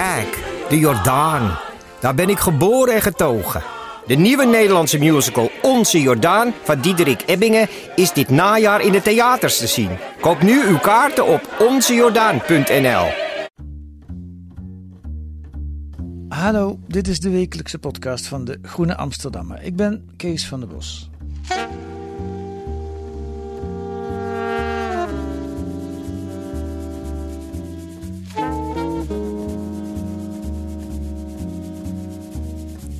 [0.00, 1.58] Kijk, de Jordaan.
[2.00, 3.62] Daar ben ik geboren en getogen.
[4.06, 9.58] De nieuwe Nederlandse musical Onze Jordaan van Diederik Ebbingen is dit najaar in de theaters
[9.58, 9.90] te zien.
[10.20, 13.06] Koop nu uw kaarten op onzejordaan.nl.
[16.28, 19.62] Hallo, dit is de wekelijkse podcast van de Groene Amsterdammer.
[19.62, 21.10] Ik ben Kees van der Bos.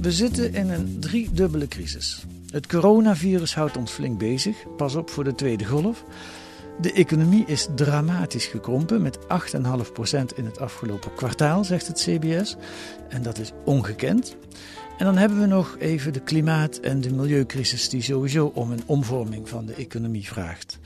[0.01, 2.25] We zitten in een driedubbele crisis.
[2.51, 4.57] Het coronavirus houdt ons flink bezig.
[4.77, 6.05] Pas op voor de tweede golf.
[6.81, 9.27] De economie is dramatisch gekrompen met 8,5%
[10.35, 12.57] in het afgelopen kwartaal, zegt het CBS.
[13.09, 14.37] En dat is ongekend.
[14.99, 18.83] En dan hebben we nog even de klimaat- en de milieucrisis die sowieso om een
[18.87, 20.79] omvorming van de economie vraagt.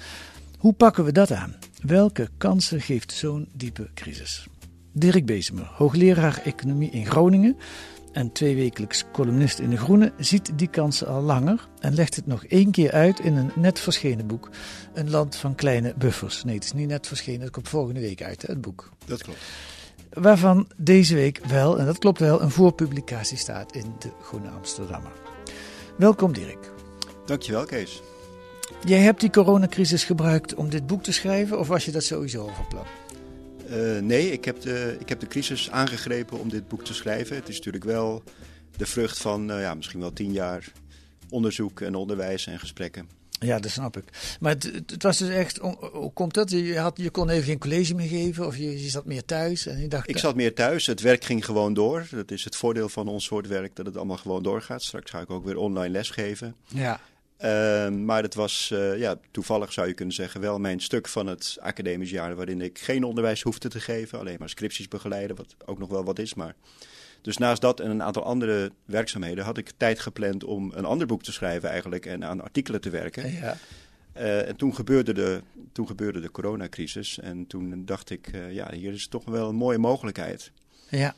[0.59, 1.57] Hoe pakken we dat aan?
[1.83, 4.47] Welke kansen geeft zo'n diepe crisis?
[4.93, 7.57] Dirk Bezemer, hoogleraar economie in Groningen
[8.15, 12.45] en tweewekelijks columnist in De Groene, ziet die kansen al langer en legt het nog
[12.45, 14.51] één keer uit in een net verschenen boek.
[14.93, 16.45] Een land van kleine buffers.
[16.45, 18.91] Nee, het is niet net verschenen, het komt volgende week uit, hè, het boek.
[19.07, 19.39] Dat klopt.
[20.13, 25.13] Waarvan deze week wel, en dat klopt wel, een voorpublicatie staat in De Groene Amsterdammer.
[25.97, 26.73] Welkom Dirk.
[27.27, 28.03] Dankjewel, Kees.
[28.85, 32.41] Jij hebt die coronacrisis gebruikt om dit boek te schrijven, of was je dat sowieso
[32.41, 32.85] al van plan?
[33.69, 37.37] Eh, nee, ik heb, de, ik heb de crisis aangegrepen om dit boek te schrijven.
[37.37, 38.23] Het is natuurlijk wel
[38.77, 40.73] de vrucht van nou ja, misschien wel tien jaar
[41.31, 43.09] onderzoek en onderwijs en gesprekken.
[43.39, 44.37] Ja, dat snap ik.
[44.41, 45.57] Maar het, het- het was dus echt,
[45.93, 46.51] hoe komt dat?
[46.51, 49.67] Je, had, je kon even geen college meer geven of je, je zat meer thuis
[49.67, 50.09] en je dacht...
[50.09, 52.07] Ik zat meer thuis, het werk ging gewoon door.
[52.11, 54.83] Dat is het voordeel van ons soort werk, dat het allemaal gewoon doorgaat.
[54.83, 56.55] Straks ga ik ook weer online lesgeven.
[56.69, 57.01] Ja,
[57.37, 61.27] Eh, maar het was eh, ja, toevallig, zou je kunnen zeggen, wel mijn stuk van
[61.27, 62.35] het academisch jaar...
[62.35, 66.05] waarin ik geen onderwijs hoefde te geven, alleen maar scripties begeleiden, wat ook nog wel
[66.05, 66.35] wat is.
[66.35, 66.55] Maar...
[67.21, 71.07] Dus naast dat en een aantal andere werkzaamheden had ik tijd gepland om een ander
[71.07, 73.33] boek te schrijven eigenlijk en aan artikelen te werken.
[73.33, 73.57] ja.
[74.15, 78.73] Eh, en toen gebeurde, de, toen gebeurde de coronacrisis en toen dacht ik, eh, ja,
[78.73, 80.51] hier is toch wel een mooie mogelijkheid.
[80.89, 81.15] ja.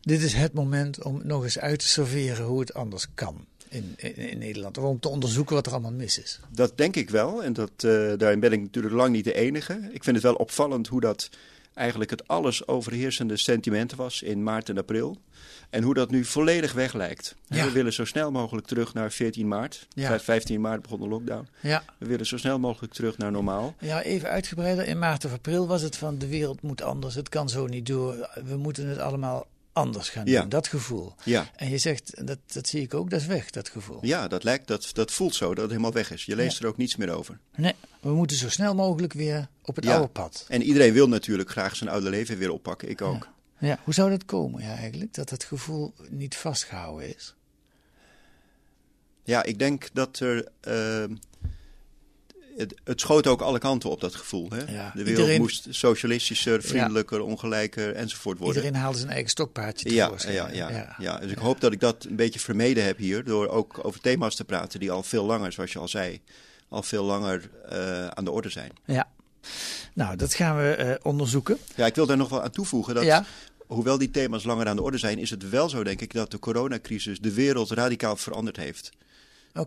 [0.00, 3.94] Dit is het moment om nog eens uit te serveren hoe het anders kan in,
[3.96, 4.78] in, in Nederland.
[4.78, 6.40] Of om te onderzoeken wat er allemaal mis is.
[6.52, 9.88] Dat denk ik wel en dat, eh, daarin ben ik natuurlijk lang niet de enige.
[9.92, 11.28] Ik vind het wel opvallend hoe dat
[11.74, 15.18] eigenlijk het alles overheersende sentiment was in maart en april.
[15.70, 17.34] En hoe dat nu volledig weg lijkt.
[17.46, 17.64] Ja.
[17.64, 19.86] We willen zo snel mogelijk terug naar 14 maart.
[19.88, 20.20] Ja.
[20.20, 21.48] 15 maart begon de lockdown.
[21.60, 21.84] Ja.
[21.98, 23.74] We willen zo snel mogelijk terug naar normaal.
[23.80, 24.86] ja, even uitgebreider.
[24.86, 27.14] In maart of april was het van de wereld moet anders.
[27.14, 28.30] Het kan zo niet door.
[28.44, 30.34] We moeten het allemaal anders gaan doen.
[30.34, 30.44] Ja.
[30.44, 31.14] Dat gevoel.
[31.24, 31.50] Ja.
[31.56, 33.98] En je zegt, dat, dat zie ik ook, dat is weg, dat gevoel.
[34.02, 36.24] Ja, dat, lijkt, dat, dat voelt zo, dat het helemaal weg is.
[36.24, 36.64] Je leest Ja.
[36.64, 37.38] er ook niets meer over.
[37.56, 39.94] Nee, we moeten zo snel mogelijk weer op het Ja.
[39.94, 40.44] oude pad.
[40.48, 42.88] En iedereen wil natuurlijk graag zijn oude leven weer oppakken.
[42.88, 43.28] Ik ook.
[43.58, 45.14] Ja, hoe zou dat komen ja, eigenlijk?
[45.14, 47.34] Dat het gevoel niet vastgehouden is?
[49.24, 50.48] Ja, ik denk dat er.
[50.60, 51.14] ehm,
[52.56, 54.50] het, het schoot ook alle kanten op dat gevoel.
[54.50, 54.56] Hè?
[54.56, 58.56] Ja, de wereld iedereen- moest socialistischer, vriendelijker, ongelijker enzovoort worden.
[58.56, 61.18] Iedereen haalde zijn eigen stokpaardje ja, ja, ja, ja.
[61.18, 63.24] Dus ik hoop dat ik dat een beetje vermeden heb hier.
[63.24, 66.20] Door ook over thema's te praten die al veel langer, zoals je al zei,
[66.68, 68.70] al veel langer eh, aan de orde zijn.
[68.84, 69.08] Ja.
[69.94, 71.58] Nou, dat gaan we eh, onderzoeken.
[71.74, 73.24] Ja, ik wil daar nog wel aan toevoegen dat.
[73.66, 76.30] Hoewel die thema's langer aan de orde zijn, is het wel zo, denk ik, dat
[76.30, 78.90] de coronacrisis de wereld radicaal veranderd heeft.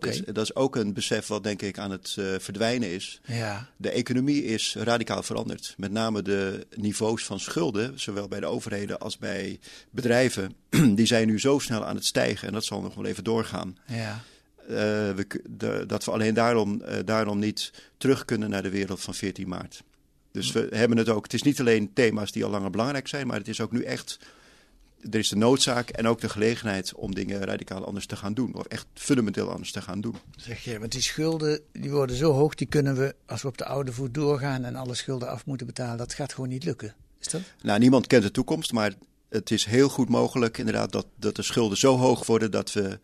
[0.02, 3.22] Dus dat is ook een besef wat, denk ik, aan het eh, verdwijnen is.
[3.26, 3.70] Ja.
[3.78, 5.74] De economie is radicaal veranderd.
[5.78, 9.60] Met name de niveaus van schulden, zowel bij de overheden als bij
[9.90, 10.54] bedrijven,
[10.96, 12.48] die zijn nu zo snel aan het stijgen.
[12.48, 13.78] En dat zal nog wel even doorgaan.
[13.88, 14.22] Ja.
[14.68, 19.02] Eh, we, de- dat we alleen daarom, eh, daarom niet terug kunnen naar de wereld
[19.02, 19.84] van 14 maart.
[20.32, 21.24] Dus we hebben het ook.
[21.24, 23.84] Het is niet alleen thema's die al langer belangrijk zijn, maar het is ook nu
[23.84, 24.20] echt.
[25.12, 28.56] Er is de noodzaak en ook de gelegenheid om dingen radicaal anders te gaan doen.
[28.56, 30.16] Of echt fundamenteel anders te gaan doen.
[30.36, 33.58] Zeg je, want die schulden die worden zo hoog, die kunnen we, als we op
[33.58, 36.96] de oude voet doorgaan en alle schulden af moeten betalen, dat gaat gewoon niet lukken.
[37.20, 37.42] Is dat?
[37.62, 38.94] Nou, niemand kent de toekomst, maar
[39.30, 43.00] het is heel goed mogelijk inderdaad dat, dat de schulden zo hoog worden dat we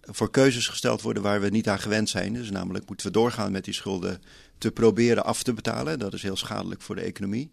[0.00, 2.32] voor keuzes gesteld worden waar we niet aan gewend zijn.
[2.32, 4.22] Dus namelijk moeten we doorgaan met die schulden
[4.58, 5.98] te proberen af te betalen.
[5.98, 7.50] Dat is heel schadelijk voor de economie.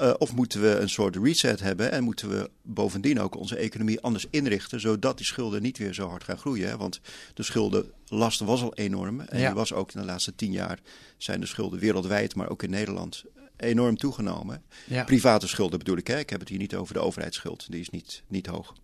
[0.00, 4.00] Uh, of moeten we een soort reset hebben en moeten we bovendien ook onze economie
[4.00, 6.68] anders inrichten, zodat die schulden niet weer zo hard gaan groeien.
[6.68, 6.76] Hè?
[6.76, 7.00] Want
[7.34, 9.20] de schuldenlast was al enorm.
[9.20, 9.46] En ja.
[9.46, 10.78] die was ook in de laatste tien jaar
[11.16, 13.24] zijn de schulden wereldwijd, maar ook in Nederland,
[13.56, 14.62] enorm toegenomen.
[14.86, 15.04] Ja.
[15.04, 16.06] Private schulden bedoel ik.
[16.06, 16.18] Hè?
[16.18, 17.70] Ik heb het hier niet over de overheidsschuld.
[17.70, 18.74] Die is niet, niet hoog.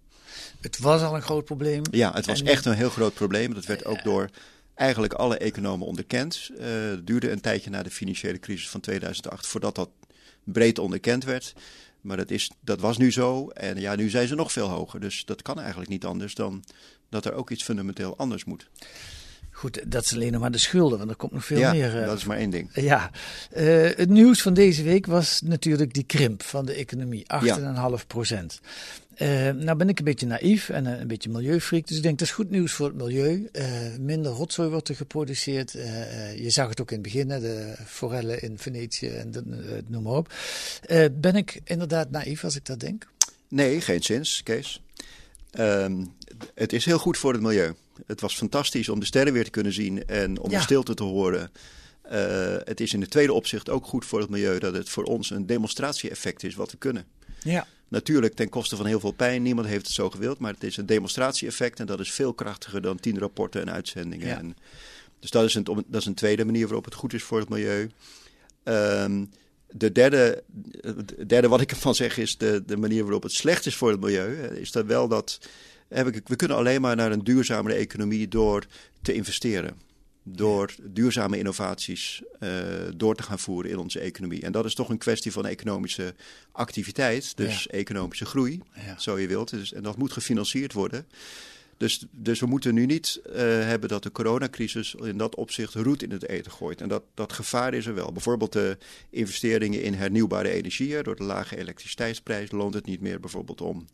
[0.60, 1.82] Het was al een groot probleem.
[1.90, 3.54] Ja, het was echt een heel groot probleem.
[3.54, 4.30] Dat werd ook door
[4.74, 6.50] eigenlijk alle economen onderkend.
[6.50, 9.88] Uh, het duurde een tijdje na de financiële crisis van 2008 voordat dat
[10.44, 11.54] breed onderkend werd.
[12.00, 13.48] Maar dat, is, dat was nu zo.
[13.48, 15.00] En ja, nu zijn ze nog veel hoger.
[15.00, 16.64] Dus dat kan eigenlijk niet anders dan
[17.08, 18.68] dat er ook iets fundamenteel anders moet.
[19.50, 22.00] Goed, dat is alleen nog maar de schulden, want er komt nog veel ja, meer.
[22.00, 22.70] Uh, dat is maar één ding.
[22.72, 23.10] Ja,
[23.56, 27.90] uh, het nieuws van deze week was natuurlijk die krimp van de economie, 8,5 ja.
[28.06, 28.60] procent.
[29.18, 32.28] Uh, nou ben ik een beetje naïef en een beetje milieufreak, dus ik denk dat
[32.28, 33.50] is goed nieuws voor het milieu.
[34.00, 35.72] minder rotzooi wordt er geproduceerd.
[36.36, 39.42] je zag het ook in het begin, de forellen in Venetië en de,
[39.86, 40.32] noem maar op.
[41.12, 43.06] ben ik inderdaad naïef als ik dat denk?
[43.48, 44.82] Nee, geen zins, Kees.
[45.58, 46.14] Um,
[46.54, 47.74] het is heel goed voor het milieu.
[48.06, 51.02] Het was fantastisch om de sterren weer te kunnen zien en om de stilte te
[51.02, 51.50] horen.
[52.64, 55.30] Het is in het tweede opzicht ook goed voor het milieu dat het voor ons
[55.30, 57.04] een demonstratie-effect is wat we kunnen.
[57.42, 57.66] Ja.
[57.94, 59.42] Natuurlijk ten koste van heel veel pijn.
[59.42, 62.82] Niemand heeft het zo gewild, maar het is een demonstratie-effect en dat is veel krachtiger
[62.82, 64.26] dan tien rapporten en uitzendingen.
[64.26, 64.38] Ja.
[64.38, 64.56] En,
[65.20, 67.48] dus dat is, een, dat is een tweede manier waarop het goed is voor het
[67.48, 67.90] milieu.
[68.64, 69.30] Um,
[69.70, 70.42] de derde,
[71.26, 74.00] derde wat ik ervan zeg is de, de manier waarop het slecht is voor het
[74.00, 74.46] milieu.
[74.56, 75.38] Is dat wel dat
[75.88, 78.66] we kunnen alleen maar naar een duurzamere economie door
[79.02, 79.76] te investeren.
[80.26, 82.50] Door duurzame innovaties uh,
[82.96, 84.42] door te gaan voeren in onze economie.
[84.42, 86.14] En dat is toch een kwestie van economische
[86.52, 87.70] activiteit, dus ja.
[87.70, 88.98] economische groei, ja.
[88.98, 89.50] zo je wilt.
[89.50, 91.06] Dus, en dat moet gefinancierd worden.
[91.76, 96.02] Dus, dus we moeten nu niet uh, hebben dat de coronacrisis in dat opzicht roet
[96.02, 96.80] in het eten gooit.
[96.80, 98.12] En dat, dat gevaar is er wel.
[98.12, 98.78] Bijvoorbeeld de
[99.10, 101.02] investeringen in hernieuwbare energie.
[101.02, 103.86] Door de lage elektriciteitsprijs loont het niet meer bijvoorbeeld om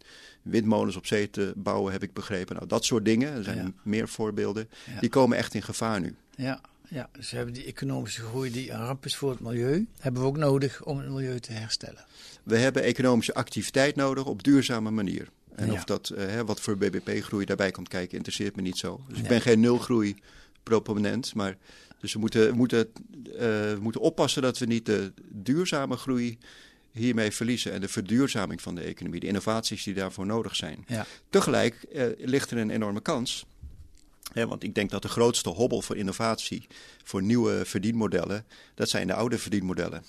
[0.43, 2.55] windmolens op zee te bouwen, heb ik begrepen.
[2.57, 3.73] Nou, dat soort dingen, er zijn Ja.
[3.83, 5.01] meer voorbeelden, Ja.
[5.01, 6.15] die komen echt in gevaar nu.
[6.37, 9.87] Ja, ja, dus we hebben die economische groei die een ramp is voor het milieu,
[9.99, 12.05] hebben we ook nodig om het milieu te herstellen.
[12.43, 15.29] We hebben economische activiteit nodig op duurzame manier.
[15.61, 15.73] En Ja.
[15.73, 19.01] of dat, eh, hè, wat voor BBP-groei daarbij komt kijken, interesseert me niet zo.
[19.09, 20.17] Dus ik ben geen nulgroei
[20.63, 21.57] proponent, maar
[22.01, 22.89] dus we moeten, moeten,
[23.25, 26.39] eh, we moeten oppassen dat we niet de duurzame groei
[26.93, 30.85] hiermee verliezen en de verduurzaming van de economie, de innovaties die daarvoor nodig zijn.
[30.87, 31.07] Ja.
[31.31, 33.47] Tegelijk eh, ligt er een enorme kans.
[34.33, 36.67] Hè, want ik denk dat de grootste hobbel voor innovatie,
[37.05, 40.05] voor nieuwe verdienmodellen, dat zijn de oude verdienmodellen.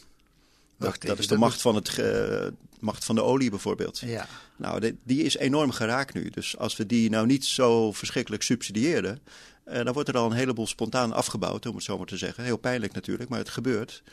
[0.81, 3.99] Dat, Wacht dat even, is de macht van, het, ge- macht van de olie bijvoorbeeld.
[3.99, 6.29] Ja, Nou, de- die is enorm geraakt nu.
[6.29, 9.19] Dus als we die nou niet zo verschrikkelijk subsidiëren,
[9.63, 12.43] eh, dan wordt er al een heleboel spontaan afgebouwd, om het zo maar te zeggen.
[12.43, 14.03] Heel pijnlijk natuurlijk, maar het gebeurt.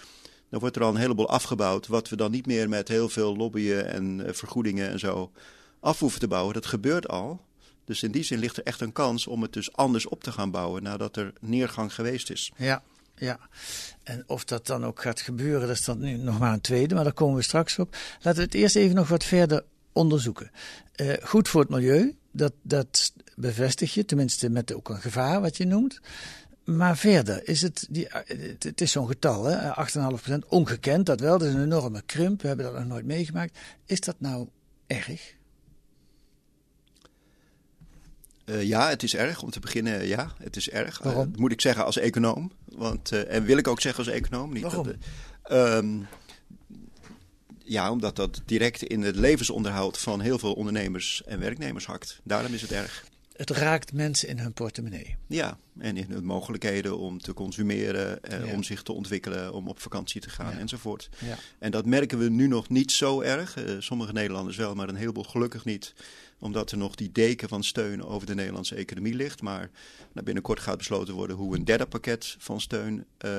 [0.51, 3.37] Dan wordt er al een heleboel afgebouwd, wat we dan niet meer met heel veel
[3.37, 5.33] lobbyen en eh, vergoedingen en zo
[5.81, 6.55] af hoeven te bouwen.
[6.55, 7.41] Dat gebeurt al.
[7.85, 10.33] Dus in die zin ligt er echt een kans om het dus anders op te
[10.33, 12.53] gaan bouwen nadat er neergang geweest is.
[12.57, 12.83] ja,
[13.21, 13.39] ja.
[14.03, 16.95] En of dat dan ook gaat gebeuren, dat is dan nu nog maar een tweede,
[16.95, 17.97] maar daar komen we straks op.
[18.21, 20.51] Laten we het eerst even nog wat verder onderzoeken.
[20.95, 25.57] Eh, goed voor het milieu, dat, dat bevestig je, tenminste met ook een gevaar wat
[25.57, 26.01] je noemt.
[26.65, 31.39] Maar verder is het, die, eh, het, is zo'n getal, hè, 8,5% ongekend, dat wel,
[31.39, 33.59] dat is een enorme krimp, we hebben dat nog nooit meegemaakt.
[33.87, 34.49] Is dat nou
[34.87, 35.37] erg?
[38.49, 39.43] Eh, ja, het is erg.
[39.43, 40.99] Om te beginnen, ja, het is erg.
[40.99, 41.31] Waarom?
[41.33, 42.53] Eh, moet ik zeggen als econoom.
[42.65, 44.53] Want, eh, en wil ik ook zeggen als econoom.
[44.53, 44.85] Niet Waarom?
[44.85, 44.95] Dat,
[45.43, 45.99] eh, ehm,
[47.65, 52.21] ja, omdat dat direct in het levensonderhoud van heel veel ondernemers en werknemers hakt.
[52.25, 53.05] Daarom is het erg.
[53.39, 55.17] Het raakt mensen in hun portemonnee.
[55.27, 58.53] Ja, en in de mogelijkheden om te consumeren, eh, Ja.
[58.53, 60.59] om zich te ontwikkelen, om op vakantie te gaan Ja.
[60.59, 61.09] enzovoort.
[61.19, 61.37] Ja.
[61.59, 63.57] En dat merken we nu nog niet zo erg.
[63.57, 65.95] Eh, sommige Nederlanders wel, maar een heleboel gelukkig niet.
[66.39, 69.43] Omdat er nog die deken van steun over de Nederlandse economie ligt.
[69.43, 69.71] Maar
[70.13, 73.31] nou, binnenkort gaat besloten worden hoe een derde pakket van steun eh,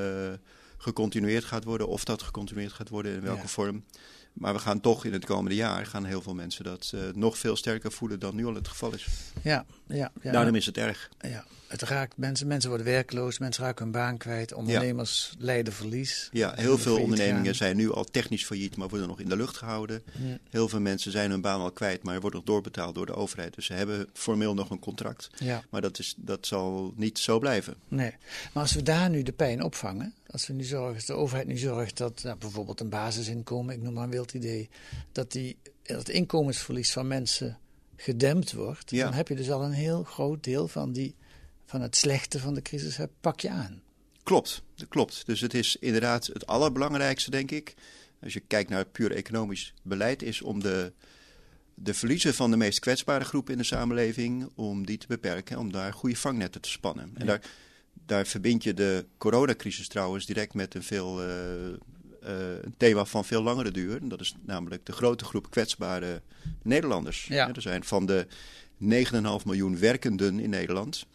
[0.78, 1.88] gecontinueerd gaat worden.
[1.88, 3.48] Of dat gecontinueerd gaat worden, in welke Ja.
[3.48, 3.84] vorm.
[4.34, 7.38] Maar we gaan toch in het komende jaar, gaan heel veel mensen dat eh, nog
[7.38, 9.08] veel sterker voelen dan nu al het geval is.
[9.44, 10.32] Ja, ja, ja.
[10.32, 11.10] Daarom is het erg.
[11.22, 11.46] ja.
[11.68, 16.30] Het raakt mensen, mensen worden werkloos, mensen raken hun baan kwijt, ondernemers lijden verlies.
[16.32, 17.56] Ja, heel veel ondernemingen gaan.
[17.56, 20.04] zijn nu al technisch failliet, maar worden nog in de lucht gehouden.
[20.50, 23.56] Heel veel mensen zijn hun baan al kwijt, maar worden nog doorbetaald door de overheid.
[23.56, 25.30] Dus ze hebben formeel nog een contract.
[25.38, 27.76] Ja, Maar dat, is, dat zal niet zo blijven.
[27.88, 28.16] nee.
[28.54, 31.48] Maar als we daar nu de pijn opvangen, als we nu zorgen, als de overheid
[31.48, 34.70] nu zorgt dat nou, bijvoorbeeld een basisinkomen, ik noem maar een wild idee,
[35.12, 37.58] dat die, het inkomensverlies van mensen
[37.96, 39.04] gedempt wordt, Ja.
[39.04, 41.16] dan heb je dus al een heel groot deel van, die,
[41.66, 43.82] van het slechte van de crisis, hè, pak je aan.
[44.24, 45.26] Klopt, dat klopt.
[45.26, 47.74] Dus het is inderdaad het allerbelangrijkste, denk ik.
[48.22, 50.94] als je kijkt naar puur economisch beleid, is om de,
[51.74, 55.72] de verliezen van de meest kwetsbare groepen in de samenleving, om die te beperken, om
[55.72, 57.12] daar goede vangnetten te spannen.
[57.14, 57.42] En daar,
[58.10, 61.74] daar verbind je de coronacrisis trouwens direct met een, veel, eh, eh,
[62.62, 64.02] een thema van veel langere duur.
[64.02, 66.22] En dat is namelijk de grote groep kwetsbare
[66.62, 67.26] Nederlanders.
[67.26, 67.54] Ja.
[67.54, 68.28] Er zijn van de
[68.78, 71.06] 9,5 miljoen werkenden in Nederland,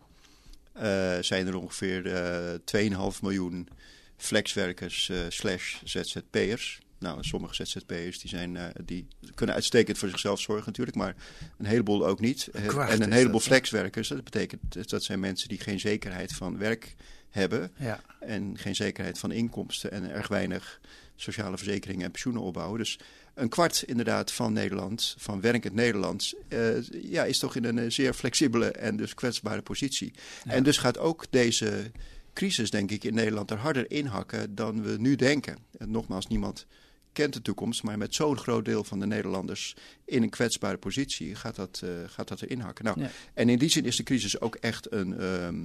[0.72, 3.68] eh, zijn er ongeveer eh 2,5 miljoen
[4.16, 6.80] flexwerkers slash ZZP'ers.
[7.04, 11.14] Nou, sommige ZZP'ers die zijn, eh, die kunnen uitstekend voor zichzelf zorgen natuurlijk, maar
[11.58, 12.48] een heleboel ook niet.
[12.52, 16.58] Eh, en een heleboel dat, flexwerkers, dat betekent dat zijn mensen die geen zekerheid van
[16.58, 16.94] werk
[17.30, 18.00] hebben Ja.
[18.20, 20.80] en geen zekerheid van inkomsten en erg weinig
[21.16, 22.78] sociale verzekeringen en pensioenen opbouwen.
[22.78, 22.98] Dus
[23.34, 28.14] een kwart inderdaad van Nederland, van werkend Nederland, eh, ja, is toch in een zeer
[28.14, 30.12] flexibele en dus kwetsbare positie.
[30.44, 31.90] En dus gaat ook deze
[32.32, 35.58] crisis, denk ik, in Nederland er harder inhakken dan we nu denken.
[35.78, 36.66] En nogmaals, niemand
[37.14, 41.34] kent de toekomst, maar met zo'n groot deel van de Nederlanders in een kwetsbare positie
[41.34, 42.84] gaat dat, eh, gaat dat er inhakken.
[42.84, 43.10] Nou, Ja.
[43.34, 45.64] En in die zin is de crisis ook echt een, ehm,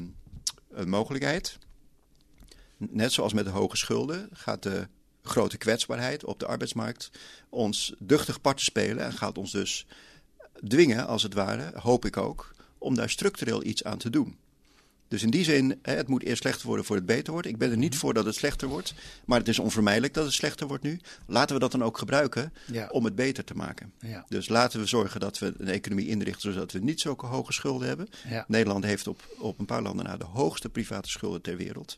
[0.70, 1.58] een mogelijkheid.
[2.78, 4.88] Net zoals met de hoge schulden gaat de
[5.24, 7.10] grote kwetsbaarheid op de arbeidsmarkt
[7.50, 9.86] ons duchtig parten spelen en gaat ons dus
[10.68, 14.38] dwingen, als het ware, hoop ik ook, om daar structureel iets aan te doen.
[15.10, 17.48] Dus in die zin, hè, het moet eerst slechter worden voor het beter wordt.
[17.48, 18.94] Ik ben er niet voor dat het slechter wordt,
[19.26, 21.00] maar het is onvermijdelijk dat het slechter wordt nu.
[21.26, 22.88] Laten we dat dan ook gebruiken Ja.
[22.92, 23.92] om het beter te maken.
[24.00, 24.26] Ja.
[24.30, 27.88] Dus laten we zorgen dat we een economie inrichten zodat we niet zulke hoge schulden
[27.88, 28.10] hebben.
[28.30, 28.46] Ja.
[28.48, 31.98] Nederland heeft op, op een paar landen na de hoogste private schulden ter wereld.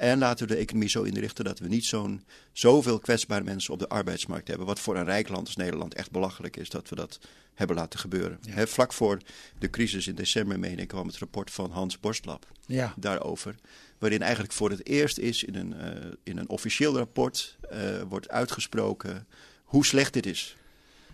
[0.00, 3.78] En laten we de economie zo inrichten dat we niet zo'n zoveel kwetsbare mensen op
[3.78, 4.66] de arbeidsmarkt hebben.
[4.66, 7.18] Wat voor een rijk land als Nederland echt belachelijk is dat we dat
[7.54, 8.38] hebben laten gebeuren.
[8.56, 9.18] Vlak voor
[9.58, 12.94] de crisis in december, meen ik, kwam het rapport van Hans Borstlap Ja.
[12.96, 13.54] daarover.
[13.98, 18.28] Waarin eigenlijk voor het eerst is in een, eh, in een officieel rapport eh, wordt
[18.28, 19.26] uitgesproken
[19.64, 20.56] hoe slecht dit is.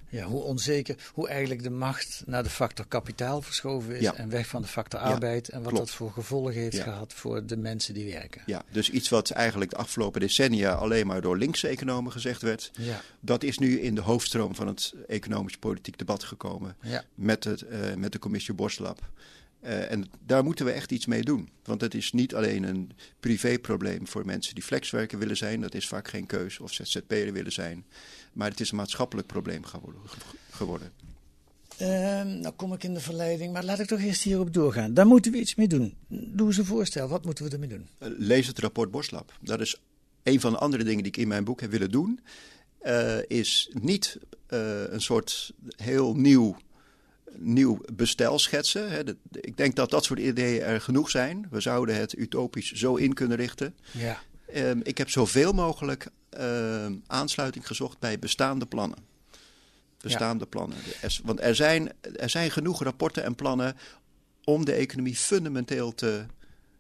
[0.09, 4.15] Ja, hoe onzeker, hoe eigenlijk de macht naar de factor kapitaal verschoven is Ja.
[4.15, 5.87] en weg van de factor Ja, arbeid en wat klopt.
[5.87, 6.83] dat voor gevolgen heeft Ja.
[6.83, 8.43] gehad voor de mensen die werken.
[8.47, 12.71] Ja, dus iets wat eigenlijk de afgelopen decennia alleen maar door linkse economen gezegd werd,
[12.79, 17.63] Ja, dat is nu in de hoofdstroom van het economisch-politiek debat gekomen ja, met, het,
[17.63, 19.01] eh, met de commissie Borstlap.
[19.67, 21.49] Eh, en daar moeten we echt iets mee doen.
[21.65, 25.61] Want het is niet alleen een privéprobleem voor mensen die flexwerker willen zijn.
[25.61, 27.85] Dat is vaak geen keus of ZZP'er willen zijn.
[28.33, 29.63] Maar het is een maatschappelijk probleem
[30.51, 30.93] geworden.
[31.77, 34.95] Ehm, nou kom ik in de verleiding, maar laat ik toch eerst hierop doorgaan.
[34.95, 35.95] Daar moeten we iets mee doen.
[36.09, 37.87] Doe eens een voorstel, wat moeten we ermee doen?
[37.99, 39.39] Eh, lees het rapport Borstlap.
[39.41, 39.77] Dat is
[40.23, 42.21] een van de andere dingen die ik in mijn boek heb willen doen.
[42.79, 46.57] eh, is niet een soort heel nieuw,
[47.39, 48.91] nieuw bestel schetsen.
[48.91, 49.03] Hè.
[49.31, 51.47] Ik denk dat dat soort ideeën er genoeg zijn.
[51.51, 53.75] We zouden het utopisch zo in kunnen richten.
[53.91, 58.99] Ja, Ehm, ik heb zoveel mogelijk ehm, aansluiting gezocht bij bestaande plannen.
[60.01, 60.79] Bestaande plannen.
[61.01, 63.77] Er want er zijn, er zijn genoeg rapporten en plannen
[64.45, 66.27] om de economie fundamenteel te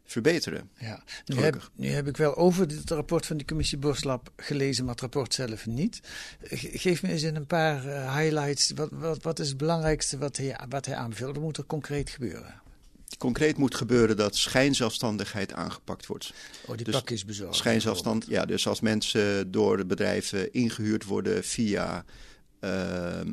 [0.06, 0.70] verbeteren.
[0.78, 0.86] ja.
[0.86, 1.70] Nu, heb, Gelukkig.
[1.75, 5.34] nu heb ik wel over dit rapport van de commissie Borslap gelezen, maar het rapport
[5.34, 6.00] zelf niet.
[6.42, 10.18] Ge- Geef me eens in een paar eh, highlights, wat, wat, wat is het belangrijkste
[10.18, 11.34] wat hij, wat hij aanbeveelt?
[11.34, 12.60] Wat moet er concreet gebeuren?
[13.18, 16.32] Concreet moet gebeuren dat schijnzelfstandigheid aangepakt wordt.
[16.66, 17.56] Oh, die Dus pakjesbezorging.
[17.56, 22.04] Schijnzelfstand, ja, dus als mensen door bedrijven ingehuurd worden via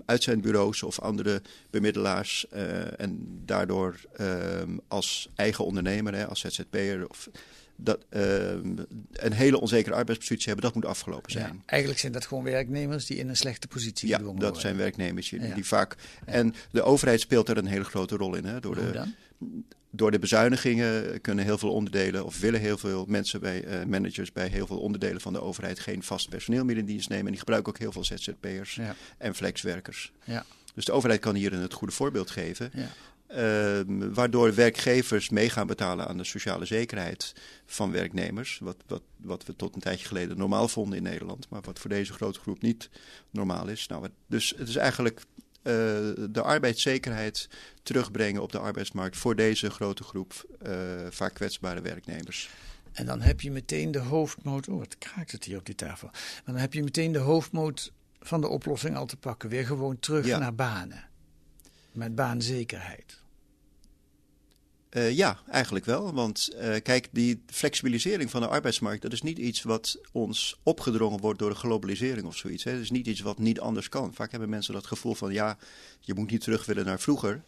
[0.05, 7.29] uitzendbureaus of andere bemiddelaars eh, en daardoor ehm, als eigen ondernemer, hè, als ZZP'er of
[7.75, 8.75] dat, ehm,
[9.11, 11.45] een hele onzekere arbeidspositie hebben, dat moet afgelopen zijn.
[11.55, 14.61] Ja, eigenlijk zijn dat gewoon werknemers die in een slechte positie Ja, dat worden.
[14.61, 15.53] zijn werknemers die, Ja.
[15.55, 15.95] die vaak.
[16.25, 18.45] En de overheid speelt daar een hele grote rol in.
[18.45, 19.13] Hè, door, Hoe de, dan?
[19.89, 24.31] Door de bezuinigingen kunnen heel veel onderdelen, of willen heel veel mensen bij eh, managers
[24.31, 27.25] bij heel veel onderdelen van de overheid geen vast personeel meer in dienst nemen.
[27.25, 30.11] En die gebruiken ook heel veel ZZP'ers Ja, en flexwerkers.
[30.23, 32.71] ja, Dus de overheid kan hier een het goede voorbeeld geven.
[32.73, 32.87] ja.
[33.27, 37.33] Ehm, waardoor werkgevers mee gaan betalen aan de sociale zekerheid
[37.65, 38.59] van werknemers.
[38.61, 41.89] Wat, wat, wat we tot een tijdje geleden normaal vonden in Nederland, maar wat voor
[41.89, 42.89] deze grote groep niet
[43.29, 43.87] normaal is.
[43.87, 45.21] Nou, dus het is eigenlijk
[45.63, 45.73] eh,
[46.29, 47.49] de arbeidszekerheid
[47.83, 50.73] terugbrengen op de arbeidsmarkt voor deze grote groep eh,
[51.09, 52.49] vaak kwetsbare werknemers.
[52.91, 54.67] En dan heb je meteen de hoofdmoot.
[54.67, 56.09] Oh, wat kraakt het hier op die tafel.
[56.11, 59.49] Maar dan heb je meteen de hoofdmoot van de oplossing al te pakken.
[59.49, 60.37] Weer gewoon terug Ja.
[60.37, 61.03] naar banen.
[61.91, 63.21] Met baanzekerheid.
[64.93, 66.13] Eh, ja, eigenlijk wel.
[66.13, 71.19] Want eh, kijk, die flexibilisering van de arbeidsmarkt, dat is niet iets wat ons opgedrongen
[71.19, 72.63] wordt door de globalisering of zoiets.
[72.63, 72.71] Hè.
[72.71, 74.13] Het is niet iets wat niet anders kan.
[74.13, 75.57] Vaak hebben mensen dat gevoel van ja,
[75.99, 77.43] je moet niet terug willen naar vroeger.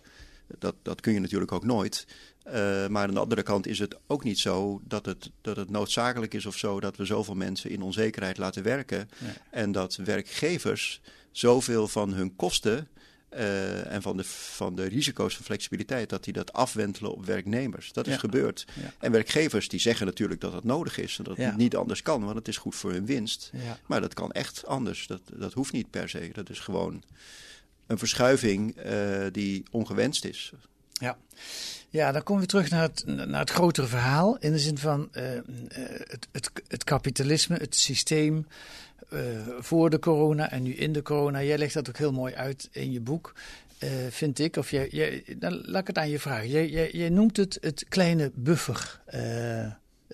[0.59, 2.07] Dat, dat kun je natuurlijk ook nooit.
[2.47, 2.53] Uh,
[2.87, 6.33] maar aan de andere kant is het ook niet zo dat het, dat het noodzakelijk
[6.33, 9.09] is of zo dat we zoveel mensen in onzekerheid laten werken.
[9.51, 12.87] En dat werkgevers zoveel van hun kosten
[13.35, 17.93] uh, en van de, van de risico's van flexibiliteit, dat die dat afwentelen op werknemers.
[17.93, 18.65] Dat is gebeurd.
[18.73, 18.93] Ja.
[18.99, 22.23] En werkgevers die zeggen natuurlijk dat dat nodig is en dat het niet anders kan,
[22.23, 23.51] want het is goed voor hun winst.
[23.85, 25.07] Maar dat kan echt anders.
[25.07, 26.29] Dat, dat hoeft niet per se.
[26.33, 27.03] Dat is gewoon
[27.87, 30.51] een verschuiving uh, die ongewenst is.
[30.91, 31.17] Ja.
[31.89, 34.37] Ja, dan komen we terug naar het, naar het grotere verhaal.
[34.37, 35.23] In de zin van uh,
[36.07, 38.47] het, het, het kapitalisme, het systeem,
[39.13, 39.19] uh,
[39.59, 41.43] voor de corona en nu in de corona.
[41.43, 43.33] Jij legt dat ook heel mooi uit in je boek,
[43.83, 44.55] uh, vind ik.
[44.55, 46.49] Of jij, jij, dan laat ik het aan je vragen.
[46.49, 49.01] Jij, jij, jij noemt het het kleine buffer.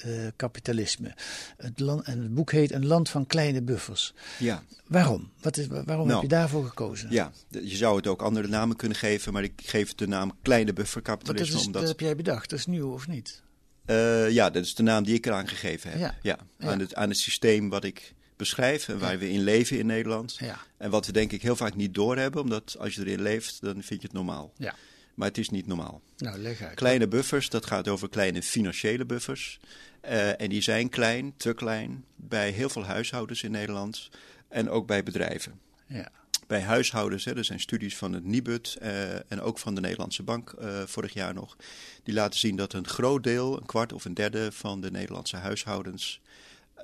[0.05, 1.13] Uh, kapitalisme.
[1.57, 4.13] Het land, en het boek heet Een land van kleine buffers.
[4.39, 4.63] Ja.
[4.87, 5.31] Waarom?
[5.41, 7.11] Wat is, waarom heb nou, je daarvoor gekozen?
[7.11, 10.37] Ja, je zou het ook andere namen kunnen geven, maar ik geef het de naam
[10.41, 11.51] kleine bufferkapitalisme.
[11.51, 11.81] Dat, is, omdat...
[11.81, 13.41] dat heb jij bedacht, dat is nieuw of niet?
[13.85, 15.99] Uh, ja, dat is de naam die ik eraan gegeven heb.
[15.99, 16.15] Ja.
[16.21, 16.37] ja.
[16.69, 20.35] Aan, Het, aan het systeem wat ik beschrijf en waar we in leven in Nederland.
[20.39, 20.59] Ja.
[20.77, 23.73] En wat we denk ik heel vaak niet doorhebben, omdat als je erin leeft, dan
[23.73, 24.53] vind je het normaal.
[24.57, 24.75] Ja.
[25.13, 26.01] Maar het is niet normaal.
[26.17, 26.75] Nou, leg uit.
[26.75, 29.59] Kleine buffers, dat gaat over kleine financiële buffers.
[30.05, 34.09] Uh, en die zijn klein, te klein, bij heel veel huishoudens in Nederland
[34.49, 35.59] en ook bij bedrijven.
[35.87, 36.11] Ja.
[36.47, 40.23] Bij huishoudens, hè, er zijn studies van het Nibud uh, en ook van de Nederlandse
[40.23, 41.57] Bank uh, vorig jaar nog.
[42.03, 45.37] Die laten zien dat een groot deel, een kwart of een derde van de Nederlandse
[45.37, 46.20] huishoudens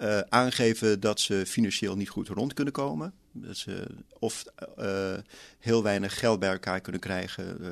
[0.02, 3.14] uh, aangeven dat ze financieel niet goed rond kunnen komen.
[3.32, 3.88] Dat ze
[4.20, 4.46] of
[4.80, 5.18] uh,
[5.60, 7.58] heel weinig geld bij elkaar kunnen krijgen.
[7.62, 7.72] Uh,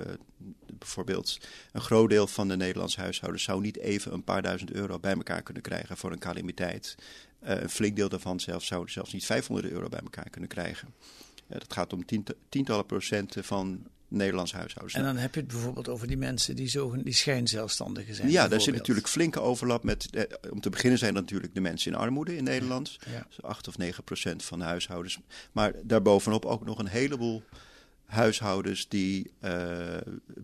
[0.77, 1.38] bijvoorbeeld
[1.72, 5.13] een groot deel van de Nederlandse huishoudens zou niet even een paar duizend euro bij
[5.13, 6.96] elkaar kunnen krijgen voor een calamiteit.
[7.39, 10.94] een flink deel daarvan zelfs zou zelfs niet 500 euro bij elkaar kunnen krijgen.
[11.48, 12.05] dat gaat om
[12.50, 14.95] tientallen procenten van Nederlandse huishoudens.
[14.95, 18.29] En dan heb je het bijvoorbeeld over die mensen die, zo, die schijnzelfstandigen zijn.
[18.29, 20.10] Ja, daar zit natuurlijk flinke overlap met.
[20.12, 22.98] Eh, om te beginnen zijn dat natuurlijk de mensen in armoede in Nederland.
[23.12, 23.25] Ja.
[23.27, 25.19] Dus 8 of 9 procent van de huishoudens.
[25.51, 27.43] Maar daarbovenop ook nog een heleboel
[28.05, 29.51] huishoudens die uh,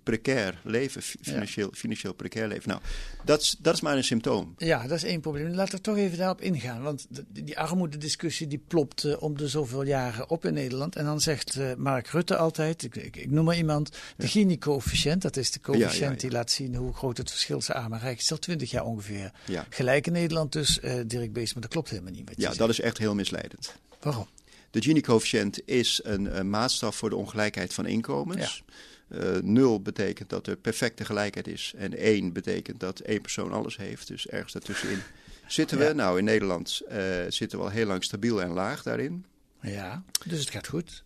[0.04, 1.78] precair leven, financieel, ja.
[1.78, 2.70] financieel precair leven.
[2.70, 2.82] Nou,
[3.26, 4.54] dat is, dat is maar een symptoom.
[4.58, 5.48] Ja, dat is één probleem.
[5.54, 6.82] Laten we toch even daarop ingaan.
[6.82, 10.96] Want die, armoedediscussie die plopt uh, om de zoveel jaren op in Nederland.
[10.96, 14.28] En dan zegt uh, Mark Rutte altijd, ik, ik, ik, noem maar iemand, de ja.
[14.28, 15.22] Gini-coëfficiënt.
[15.22, 18.00] Dat is de coëfficiënt ja, die laat zien hoe groot het verschil is arm en
[18.00, 18.20] rijk.
[18.20, 19.32] Is al twintig jaar ongeveer
[19.70, 20.52] gelijk in Nederland.
[20.52, 22.28] Dus Dirk Bees, maar dat klopt helemaal niet.
[22.30, 23.76] Wat ja, dat is echt heel misleidend.
[24.00, 24.28] Waarom?
[24.72, 28.64] De Gini-coëfficiënt is een, een, maatstaf voor de ongelijkheid van inkomens.
[28.68, 28.74] Ja.
[29.20, 31.74] Uh, nul betekent dat er perfecte gelijkheid is.
[31.78, 34.08] En één betekent dat één persoon alles heeft.
[34.08, 35.02] Dus ergens daartussenin
[35.48, 35.84] zitten we.
[35.84, 35.92] Ja.
[35.92, 39.26] Nou, in Nederland uh, zitten we al heel lang stabiel en laag daarin.
[39.62, 41.04] Ja, dus het gaat goed.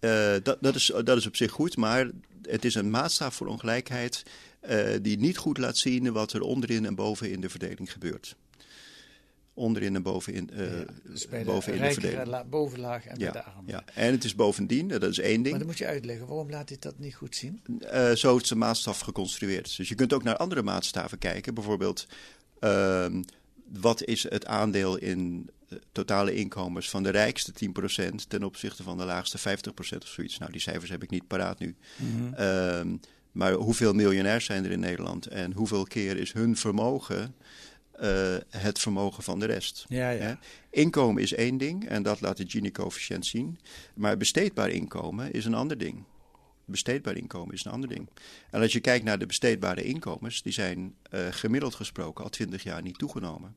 [0.00, 2.10] Uh, dat, dat, is, dat is op zich goed, maar
[2.42, 4.22] het is een maatstaf voor ongelijkheid
[5.02, 8.36] die niet goed laat zien wat er onderin en bovenin de verdeling gebeurt
[9.54, 10.60] onderin en bovenin, uh,
[11.04, 12.26] dus bij bovenin de, de verdeling.
[12.26, 13.64] La, bovenlaag en ja, bij de armen.
[13.66, 13.84] Ja.
[13.94, 15.48] En het is bovendien, dat is één ding.
[15.48, 17.62] Maar dan moet je uitleggen, waarom laat dit dat niet goed zien?
[17.80, 19.76] Uh, zo is de maatstaf geconstrueerd.
[19.76, 21.54] Dus je kunt ook naar andere maatstaven kijken.
[21.54, 22.06] Bijvoorbeeld,
[22.60, 23.06] uh,
[23.72, 25.50] wat is het aandeel in
[25.92, 29.42] totale inkomens van de rijkste 10% ten opzichte van de laagste 50%
[29.98, 30.38] of zoiets.
[30.38, 31.76] Nou, die cijfers heb ik niet paraat nu.
[31.96, 32.22] Mhm.
[32.22, 33.00] Mm -hmm.
[33.32, 37.34] maar hoeveel miljonairs zijn er in Nederland en hoeveel keer is hun vermogen
[38.00, 39.84] uh, het vermogen van de rest.
[39.88, 40.38] Ja?
[40.70, 43.58] Inkomen is één ding en dat laat de Gini-coëfficiënt zien.
[43.94, 46.04] Maar besteedbaar inkomen is een ander ding.
[46.64, 48.08] Besteedbaar inkomen is een ander ding.
[48.50, 52.62] En als je kijkt naar de besteedbare inkomens, die zijn uh, gemiddeld gesproken al twintig
[52.62, 53.56] jaar niet toegenomen.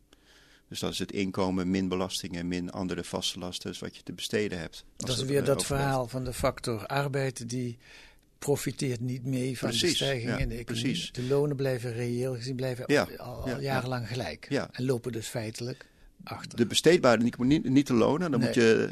[0.70, 4.14] Dus dat is het inkomen min belastingen, min andere vaste lasten, dus wat je te
[4.14, 4.86] besteden hebt.
[4.98, 7.78] Dat is weer dat verhaal van de factor arbeid die
[8.40, 10.92] profiteert niet mee van precies, de stijging ja, in de economie.
[10.92, 11.12] Precies.
[11.12, 14.46] De lonen blijven reëel gezien blijven ja, al, al ja, jarenlang gelijk.
[14.72, 15.86] En lopen dus feitelijk
[16.24, 16.58] achter.
[16.58, 18.32] De besteedbare, niet, niet, de lonen.
[18.32, 18.90] Dan Nee, moet je.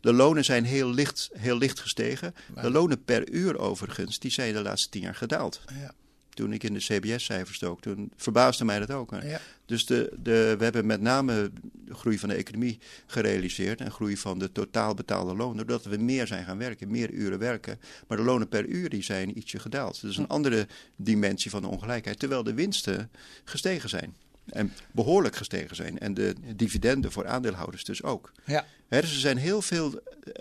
[0.00, 2.34] De lonen zijn heel licht, heel licht gestegen.
[2.54, 5.60] Maar- de lonen per uur overigens, die zijn de laatste tien jaar gedaald.
[5.80, 5.94] Ja.
[6.34, 9.10] Toen ik in de CBS-cijfers dook, toen verbaasde mij dat ook.
[9.10, 9.30] hè.
[9.30, 9.40] Ja.
[9.66, 11.50] Dus de, de, we hebben met name
[11.84, 15.96] de groei van de economie gerealiseerd en groei van de totaal betaalde lonen, doordat we
[15.96, 17.80] meer zijn gaan werken, meer uren werken.
[18.06, 20.00] Maar de lonen per uur die zijn ietsje gedaald.
[20.00, 20.66] Dat is een andere
[20.96, 23.10] dimensie van de ongelijkheid, terwijl de winsten
[23.44, 24.14] gestegen zijn.
[24.50, 25.98] En behoorlijk gestegen zijn.
[25.98, 28.32] En de dividenden voor aandeelhouders dus ook.
[28.46, 28.64] Ja.
[28.88, 29.94] Dus er zijn heel veel.
[29.94, 30.34] eh,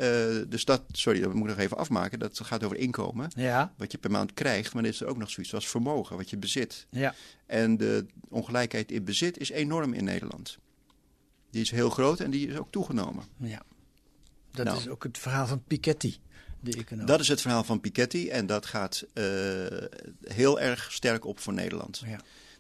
[0.48, 2.20] de stad, sorry, dat moet ik nog even afmaken.
[2.20, 3.32] Dat gaat over inkomen.
[3.36, 3.74] Ja.
[3.78, 4.74] Wat je per maand krijgt.
[4.74, 6.88] Maar er is er ook nog zoiets als vermogen, wat je bezit.
[6.90, 7.14] Ja.
[7.46, 10.58] En de ongelijkheid in bezit is enorm in Nederland.
[11.52, 13.24] Die is heel groot en die is ook toegenomen.
[13.38, 13.62] ja.
[14.52, 14.78] Dat Nou.
[14.78, 16.16] is ook het verhaal van Piketty.
[17.06, 19.24] Dat is het verhaal van Piketty en dat gaat eh,
[20.24, 22.02] heel erg sterk op voor Nederland.
[22.06, 22.16] Ja.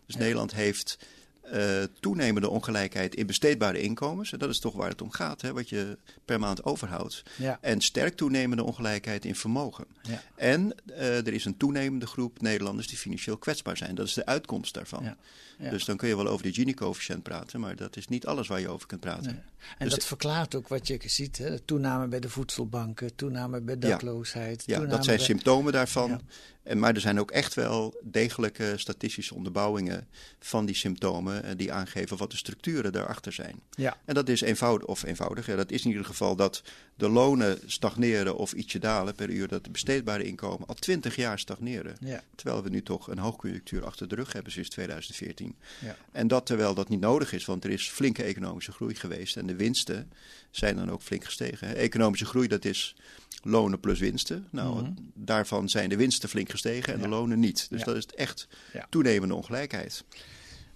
[0.05, 0.21] Dus Ja.
[0.21, 0.97] Nederland heeft
[1.41, 4.31] eh, toenemende ongelijkheid in besteedbare inkomens.
[4.31, 7.23] En dat is toch waar het om gaat, hè, wat je per maand overhoudt.
[7.35, 7.57] Ja.
[7.61, 9.85] En sterk toenemende ongelijkheid in vermogen.
[10.01, 10.21] Ja.
[10.35, 13.95] En eh, er is een toenemende groep Nederlanders die financieel kwetsbaar zijn.
[13.95, 15.03] Dat is de uitkomst daarvan.
[15.03, 15.69] Ja.
[15.69, 18.59] Dus dan kun je wel over de Gini-coëfficiënt praten, maar dat is niet alles waar
[18.59, 19.23] je over kunt praten.
[19.31, 19.41] Nee.
[19.77, 21.37] En Dus- dat verklaart ook wat je ziet.
[21.37, 21.59] Hè?
[21.59, 24.63] Toename bij de voedselbanken, toename bij dakloosheid.
[24.65, 26.21] Ja, dat zijn bij- symptomen daarvan.
[26.69, 30.07] En, maar er zijn ook echt wel degelijke statistische onderbouwingen
[30.39, 33.59] van die symptomen eh, die aangeven wat de structuren daarachter zijn.
[33.75, 33.97] Ja.
[34.05, 36.61] En dat is eenvoudig, of eenvoudig, ja, dat is in ieder geval dat
[36.95, 41.39] de lonen stagneren of ietsje dalen per uur, dat de besteedbare inkomen al twintig jaar
[41.39, 41.95] stagneren.
[41.99, 42.23] Ja.
[42.35, 45.55] Terwijl we nu toch een hoogconjunctuur achter de rug hebben sinds 2014.
[45.79, 45.95] Ja.
[46.11, 49.47] En dat terwijl dat niet nodig is, want er is flinke economische groei geweest en
[49.47, 50.11] de winsten
[50.51, 51.75] zijn dan ook flink gestegen.
[51.75, 52.95] Economische groei, dat is
[53.43, 54.47] lonen plus winsten.
[54.51, 54.91] Nou, Mhm.
[55.13, 57.03] daarvan zijn de winsten flink gestegen en Ja.
[57.05, 57.67] de lonen niet.
[57.69, 57.85] Dus Ja.
[57.85, 58.47] dat is echt
[58.89, 60.03] toenemende ongelijkheid.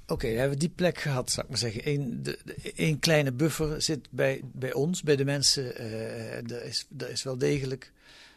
[0.08, 1.82] Oké, dan hebben we die plek gehad, zou ik maar zeggen.
[1.88, 5.76] Eén de, de- één kleine buffer zit bij, bij ons, bij de mensen.
[5.78, 7.92] eh, er, is, er is wel degelijk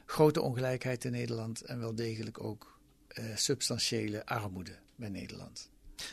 [0.06, 5.70] grote ongelijkheid in Nederland en wel degelijk ook eh, substantiële armoede bij Nederland.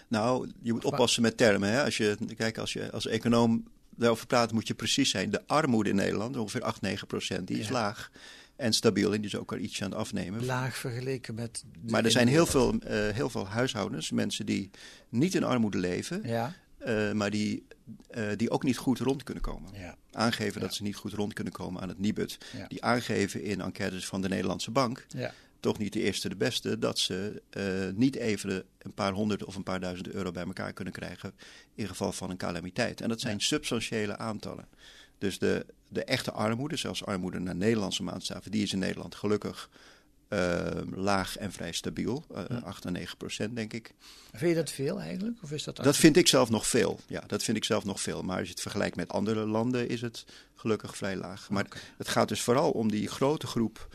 [0.08, 1.69] Nou, je moet oppassen met termen.
[1.69, 1.84] Hè?
[1.84, 5.29] Als je, kijk, als je als econoom daarover praat, moet je precies zijn.
[5.29, 7.73] De armoede in Nederland, ongeveer 8, 9 procent, die is Ja.
[7.73, 8.12] laag
[8.56, 10.45] en stabiel en die is ook al ietsje aan het afnemen.
[10.45, 11.63] Laag vergeleken met.
[11.89, 14.69] Maar er zijn heel veel, eh, heel veel huishoudens, mensen die
[15.10, 17.65] niet in armoede leven, Ja, eh, maar die,
[18.10, 19.71] eh, die ook niet goed rond kunnen komen.
[19.73, 20.67] ja, Aangeven Ja.
[20.67, 22.38] dat ze niet goed rond kunnen komen aan het Nibud.
[22.67, 25.34] Die aangeven in enquêtes van de Nederlandse Bank, ja.
[25.63, 27.63] Toch niet de eerste de beste, dat ze eh,
[27.95, 31.34] niet even een paar honderd of een paar duizend euro bij elkaar kunnen krijgen
[31.76, 33.02] in geval van een calamiteit.
[33.02, 34.67] En dat zijn substantiële aantallen.
[35.17, 39.69] Dus de, de echte armoede, zelfs armoede naar Nederlandse maatstaven, die is in Nederland gelukkig
[40.28, 42.26] eh, laag en vrij stabiel.
[42.34, 43.93] eh 8 à 9 procent, denk ik.
[44.32, 45.38] Vind je dat veel eigenlijk?
[45.43, 46.99] Of is dat Dat vind ik zelf nog veel.
[47.08, 48.21] Ja, dat vind ik zelf nog veel.
[48.21, 51.49] Maar als je het vergelijkt met andere landen, is het gelukkig vrij laag.
[51.49, 53.88] Maar het gaat dus vooral om die grote groep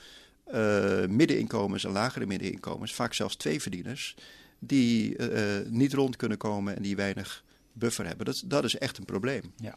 [0.53, 4.15] eh, middeninkomens en lagere middeninkomens, vaak zelfs tweeverdieners,
[4.59, 8.27] die eh, niet rond kunnen komen en die weinig buffer hebben.
[8.27, 9.43] Dat, dat is echt een probleem.
[9.57, 9.77] Ja.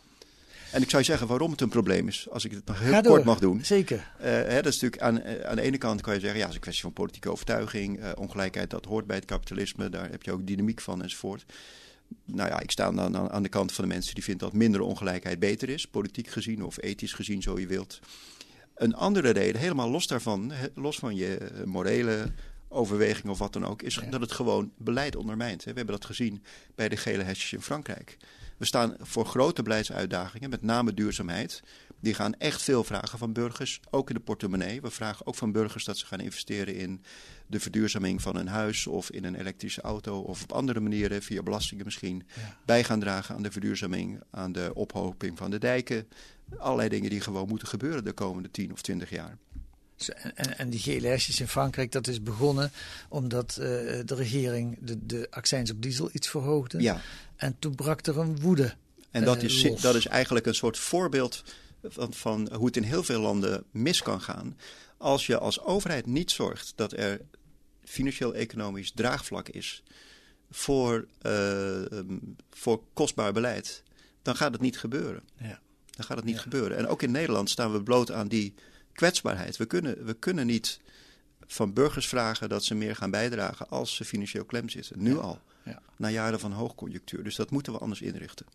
[0.72, 2.92] En ik zou je zeggen waarom het een probleem is, als ik het nog heel
[2.92, 3.26] Ga kort door.
[3.26, 3.66] mag doen.
[3.66, 4.12] Zeker.
[4.20, 6.50] Eh, hè, dat is natuurlijk aan, aan de ene kant kan je zeggen, ja, het
[6.50, 8.14] is een kwestie van politieke overtuiging.
[8.16, 9.90] ongelijkheid, dat hoort bij het kapitalisme.
[9.90, 11.46] Daar heb je ook dynamiek van enzovoort.
[12.26, 14.58] Nou ja, ik sta dan aan, aan de kant van de mensen die vinden dat
[14.58, 15.88] minder ongelijkheid beter is.
[15.88, 18.00] Politiek gezien of ethisch gezien, zo je wilt.
[18.82, 22.32] Een andere reden, helemaal los daarvan, los van je eh, morele
[22.70, 24.02] overweging of wat dan ook, is Ja.
[24.10, 25.64] dat het gewoon beleid ondermijnt.
[25.64, 26.44] We hebben dat gezien
[26.76, 28.18] bij de gele hesjes in Frankrijk.
[28.58, 31.64] We staan voor grote beleidsuitdagingen, met name duurzaamheid.
[32.00, 34.82] Die gaan echt veel vragen van burgers, ook in de portemonnee.
[34.82, 37.04] We vragen ook van burgers dat ze gaan investeren in
[37.48, 41.44] de verduurzaming van hun huis of in een elektrische auto of op andere manieren, via
[41.44, 42.58] belastingen misschien, Ja.
[42.66, 46.08] bij gaan dragen aan de verduurzaming, aan de ophoping van de dijken.
[46.58, 49.38] Allerlei dingen die gewoon moeten gebeuren de komende 10 of 20 jaar.
[49.96, 52.72] Zo, En, en- die gele hesjes in Frankrijk, dat is begonnen
[53.10, 53.58] omdat eh,
[54.06, 56.82] de regering de, de accijns op diesel iets verhoogde.
[56.82, 57.02] Ja,
[57.36, 58.74] En toen brak er een woede.
[59.12, 59.82] en dat eh, is, los.
[59.82, 61.44] dat is eigenlijk een soort voorbeeld
[61.84, 64.58] van, van hoe het in heel veel landen mis kan gaan.
[64.98, 67.22] Als je als overheid niet zorgt dat er
[67.84, 69.84] financieel-economisch draagvlak is
[70.52, 72.18] voor, eh, ehm,
[72.50, 73.84] voor kostbaar beleid,
[74.22, 75.24] dan gaat het niet gebeuren.
[75.38, 75.60] Ja.
[75.92, 76.42] Dan gaat het niet Ja.
[76.42, 76.78] gebeuren.
[76.78, 78.54] En ook in Nederland staan we bloot aan die
[78.94, 79.58] kwetsbaarheid.
[79.58, 80.80] We kunnen, we kunnen niet
[81.48, 85.04] van burgers vragen dat ze meer gaan bijdragen als ze financieel klem zitten.
[85.04, 85.20] Nu Ja.
[85.20, 85.40] al.
[85.66, 85.82] Ja.
[85.96, 87.24] Na jaren van hoogconjunctuur.
[87.24, 88.46] Dus dat moeten we anders inrichten.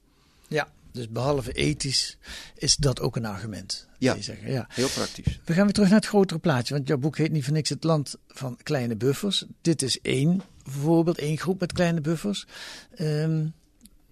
[0.49, 2.16] ja, dus behalve ethisch
[2.55, 3.87] is dat ook een argument.
[3.99, 4.20] Ja.
[4.20, 4.51] zeggen.
[4.53, 4.66] ja.
[4.68, 5.40] Heel praktisch.
[5.44, 7.68] We gaan weer terug naar het grotere plaatje, want jouw boek heet niet voor niks
[7.68, 9.44] Het Land van Kleine Buffers.
[9.61, 12.46] Dit is één voorbeeld, één groep met kleine buffers.
[12.94, 13.46] Ehm,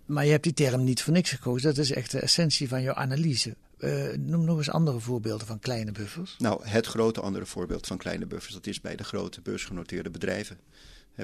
[0.06, 1.74] maar je hebt die term niet voor niks gekozen.
[1.74, 3.56] Dat is echt de essentie van jouw analyse.
[3.78, 6.36] Eh, noem nog eens andere voorbeelden van kleine buffers.
[6.38, 10.58] Nou, het grote andere voorbeeld van kleine buffers, dat is bij de grote beursgenoteerde bedrijven.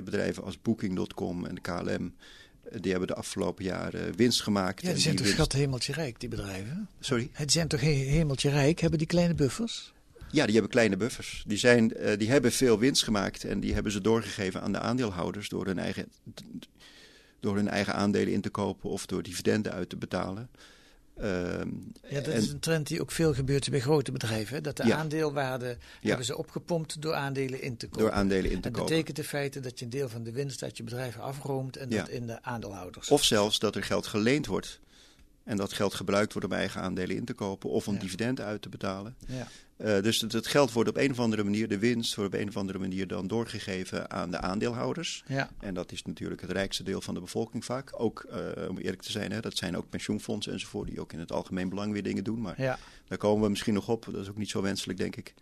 [0.04, 2.14] Bedrijven als Booking.com en de KLM,
[2.70, 4.82] eh, die hebben de afgelopen jaren winst gemaakt.
[4.82, 6.88] Ja, die zijn toch winst- schat hemeltje rijk, die bedrijven?
[7.00, 7.30] Sorry?
[7.36, 9.92] Die zijn toch he- hemeltje rijk, hebben die kleine buffers?
[10.32, 11.44] Ja, die hebben kleine buffers.
[11.46, 14.78] Die, zijn, eh, die hebben veel winst gemaakt en die hebben ze doorgegeven aan de
[14.80, 16.08] aandeelhouders door hun eigen,
[17.40, 20.48] door hun eigen aandelen in te kopen of door dividenden uit te betalen.
[21.16, 21.68] Ehm,
[22.08, 24.54] Ja, dat en- is een trend die ook veel gebeurt bij grote bedrijven.
[24.54, 24.60] hè?
[24.60, 24.96] Dat de Ja.
[24.96, 25.66] aandeelwaarde
[26.00, 26.08] Ja.
[26.08, 28.00] hebben ze opgepompt door aandelen in te kopen.
[28.00, 28.88] door aandelen in te Dat kopen.
[28.90, 31.90] betekent in feite dat je een deel van de winst uit je bedrijf afroomt en
[31.90, 31.96] Ja.
[31.98, 33.08] dat in de aandeelhouders.
[33.08, 34.80] Of zelfs dat er geld geleend wordt.
[35.44, 38.00] En dat geld gebruikt wordt om eigen aandelen in te kopen of om Ja.
[38.00, 39.16] dividenden uit te betalen.
[39.80, 42.40] Eh, dus het, het geld wordt op een of andere manier, de winst wordt op
[42.40, 45.24] een of andere manier dan doorgegeven aan de aandeelhouders.
[45.26, 45.50] Ja.
[45.60, 47.90] En dat is natuurlijk het rijkste deel van de bevolking vaak.
[48.00, 51.18] Ook, eh, om eerlijk te zijn, hè, dat zijn ook pensioenfondsen enzovoort, die ook in
[51.18, 52.40] het algemeen belang weer dingen doen.
[52.40, 52.78] Maar Ja.
[53.08, 54.08] daar komen we misschien nog op.
[54.12, 55.34] Dat is ook niet zo wenselijk, denk ik.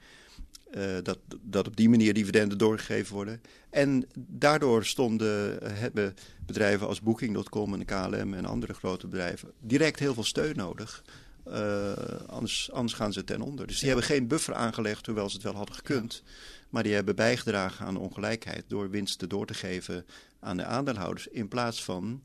[0.71, 3.41] Eh, dat, dat op die manier dividenden doorgegeven worden.
[3.71, 6.15] En daardoor stonden, hebben
[6.47, 11.05] bedrijven als Booking.com en KLM en andere grote bedrijven direct heel veel steun nodig.
[11.51, 11.93] Eh,
[12.27, 13.67] anders, anders gaan ze ten onder.
[13.67, 16.23] Dus die hebben geen buffer aangelegd, hoewel ze het wel hadden gekund.
[16.69, 20.07] Maar die hebben bijgedragen aan de ongelijkheid door winsten door te geven
[20.41, 21.27] aan de aandeelhouders.
[21.27, 22.23] In plaats van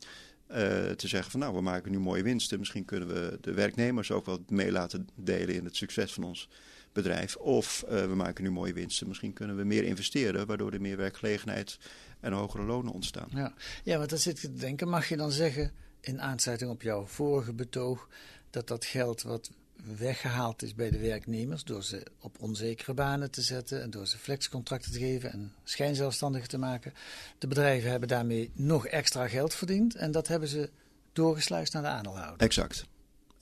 [0.48, 2.60] eh, te zeggen van nou, we maken nu mooie winsten.
[2.60, 6.50] Misschien kunnen we de werknemers ook wat mee laten delen in het succes van ons
[6.92, 7.36] bedrijf.
[7.36, 9.08] Of eh, we maken nu mooie winsten.
[9.08, 11.78] Misschien kunnen we meer investeren, waardoor er meer werkgelegenheid
[12.20, 13.30] en hogere lonen ontstaan.
[13.30, 13.54] Ja.
[13.84, 17.06] ja, want dan zit ik te denken, mag je dan zeggen, in aansluiting op jouw
[17.06, 18.08] vorige betoog,
[18.54, 19.50] dat dat geld wat
[19.98, 24.18] weggehaald is bij de werknemers door ze op onzekere banen te zetten en door ze
[24.18, 26.94] flexcontracten te geven en schijnzelfstandigen te maken,
[27.38, 30.70] de bedrijven hebben daarmee nog extra geld verdiend en dat hebben ze
[31.14, 32.40] doorgesluist naar de aandeelhouder.
[32.40, 32.86] Exact.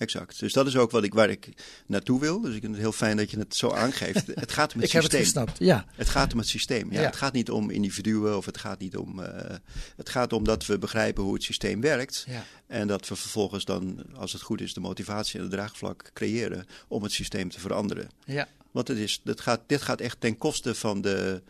[0.02, 0.40] Exact.
[0.40, 1.50] Dus dat is ook wat ik, waar ik
[1.86, 2.42] naartoe wil.
[2.42, 4.28] Dus ik vind het heel fijn dat je het zo aangeeft.
[4.46, 5.44] Het gaat om het ik heb het systeem.
[5.44, 5.86] gesnapt, ja.
[5.96, 6.92] Het gaat om het systeem.
[6.92, 7.06] Ja, Ja.
[7.06, 9.20] Het gaat niet om individuen of het gaat niet om.
[9.20, 9.56] eh,
[9.96, 12.24] het gaat om dat we begrijpen hoe het systeem werkt.
[12.28, 12.44] ja.
[12.68, 16.66] En dat we vervolgens dan, als het goed is, de motivatie en het draagvlak creëren
[16.88, 18.10] om het systeem te veranderen.
[18.26, 21.42] Ja, Want het is, dit, gaat, dit gaat echt ten koste van de,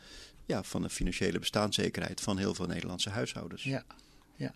[0.45, 3.63] ja, van de financiële bestaanszekerheid van heel veel Nederlandse huishoudens.
[3.63, 3.83] ja,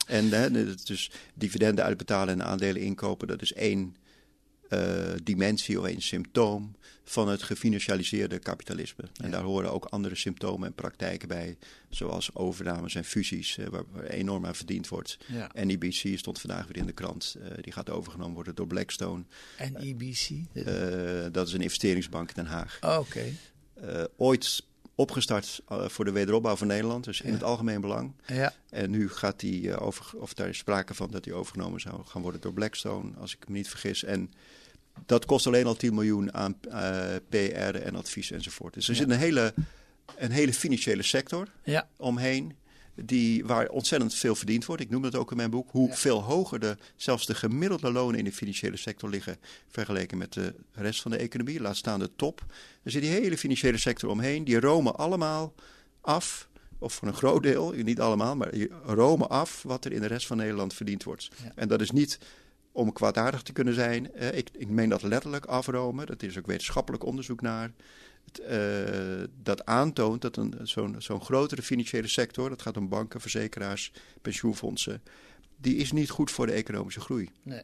[0.07, 3.95] En hè, dus dividenden uitbetalen en aandelen inkopen, dat is één
[4.69, 9.03] eh, dimensie of één symptoom van het gefinancialiseerde kapitalisme.
[9.03, 9.29] En Ja.
[9.31, 11.57] daar horen ook andere symptomen en praktijken bij,
[11.89, 15.17] zoals overnames en fusies, eh, waar, waar enorm aan verdiend wordt.
[15.27, 15.51] ja.
[15.63, 17.35] NIBC stond vandaag weer in de krant.
[17.41, 19.23] eh, die gaat overgenomen worden door Blackstone.
[19.57, 20.29] En EBC?
[20.53, 22.77] Eh, dat is een investeringsbank in Den Haag.
[22.81, 23.23] Oh, Oké,
[23.73, 24.63] Eh, ooit
[24.95, 27.33] opgestart eh, voor de wederopbouw van Nederland, dus in Ja.
[27.33, 28.13] het algemeen belang.
[28.27, 31.79] ja, En nu gaat die eh, over, of daar is sprake van dat die overgenomen
[31.81, 34.03] zou gaan worden door Blackstone, als ik me niet vergis.
[34.03, 34.31] En
[35.05, 38.73] dat kost alleen al 10 miljoen aan eh, PR en advies enzovoort.
[38.73, 38.99] Dus er Ja.
[38.99, 39.53] zit een hele,
[40.17, 42.55] een hele financiële sector ja, omheen.
[42.95, 44.81] Die, waar ontzettend veel verdiend wordt.
[44.81, 45.71] Ik noem dat ook in mijn boek.
[45.71, 45.95] Hoe Ja.
[45.95, 49.37] veel hoger de, zelfs de gemiddelde lonen in de financiële sector liggen.
[49.67, 51.61] vergeleken met de rest van de economie.
[51.61, 52.45] Laat staan de top.
[52.83, 54.43] Er zit die hele financiële sector omheen.
[54.43, 55.53] Die romen allemaal
[56.01, 56.49] af.
[56.79, 60.07] Of voor een groot deel, niet allemaal, maar die romen af wat er in de
[60.07, 61.29] rest van Nederland verdiend wordt.
[61.43, 61.51] Ja.
[61.55, 62.19] En dat is niet
[62.71, 64.13] om kwaadaardig te kunnen zijn.
[64.13, 66.05] Eh, ik, ik meen dat letterlijk afromen.
[66.05, 67.71] Dat is ook wetenschappelijk onderzoek naar.
[68.47, 73.91] Eh, dat aantoont dat een, zo'n, zo'n grotere financiële sector, dat gaat om banken, verzekeraars,
[74.21, 75.01] pensioenfondsen,
[75.57, 77.29] die is niet goed voor de economische groei.
[77.43, 77.61] nee.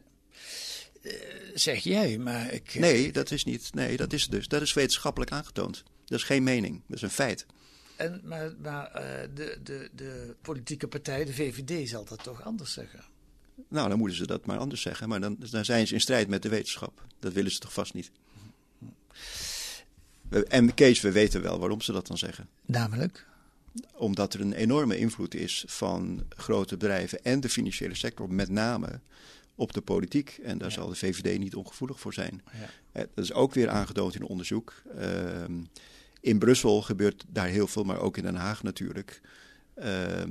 [1.02, 1.12] Eh,
[1.54, 2.74] zeg jij, maar ik...
[2.74, 3.74] Nee, dat is niet.
[3.74, 4.48] Nee, dat is dus.
[4.48, 5.82] Dat is wetenschappelijk aangetoond.
[6.04, 7.46] Dat is geen mening, dat is een feit.
[7.96, 12.72] En, maar maar eh, de, de, de politieke partij, de VVD, zal dat toch anders
[12.72, 13.04] zeggen?
[13.68, 15.08] Nou, dan moeten ze dat maar anders zeggen.
[15.08, 17.04] Maar dan, dan zijn ze in strijd met de wetenschap.
[17.18, 18.10] Dat willen ze toch vast niet.
[18.78, 18.86] We-
[20.48, 22.48] En Kees, we weten wel waarom ze dat dan zeggen.
[22.66, 23.26] Namelijk?
[23.94, 29.00] Omdat er een enorme invloed is van grote bedrijven en de financiële sector, met name
[29.54, 30.40] op de politiek.
[30.42, 30.74] En daar Ja.
[30.74, 32.42] zal de VVD niet ongevoelig voor zijn.
[32.52, 32.68] Ja.
[32.92, 34.82] Eh, Dat is ook weer aangetoond in onderzoek.
[34.96, 35.52] Ehm,
[36.20, 39.20] in Brussel gebeurt daar heel veel, maar ook in Den Haag natuurlijk.
[39.74, 40.30] Ehm,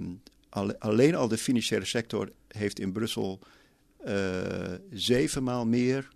[0.50, 3.40] alle- alleen al de financiële sector heeft in Brussel
[4.04, 6.10] eh, zevenmaal meer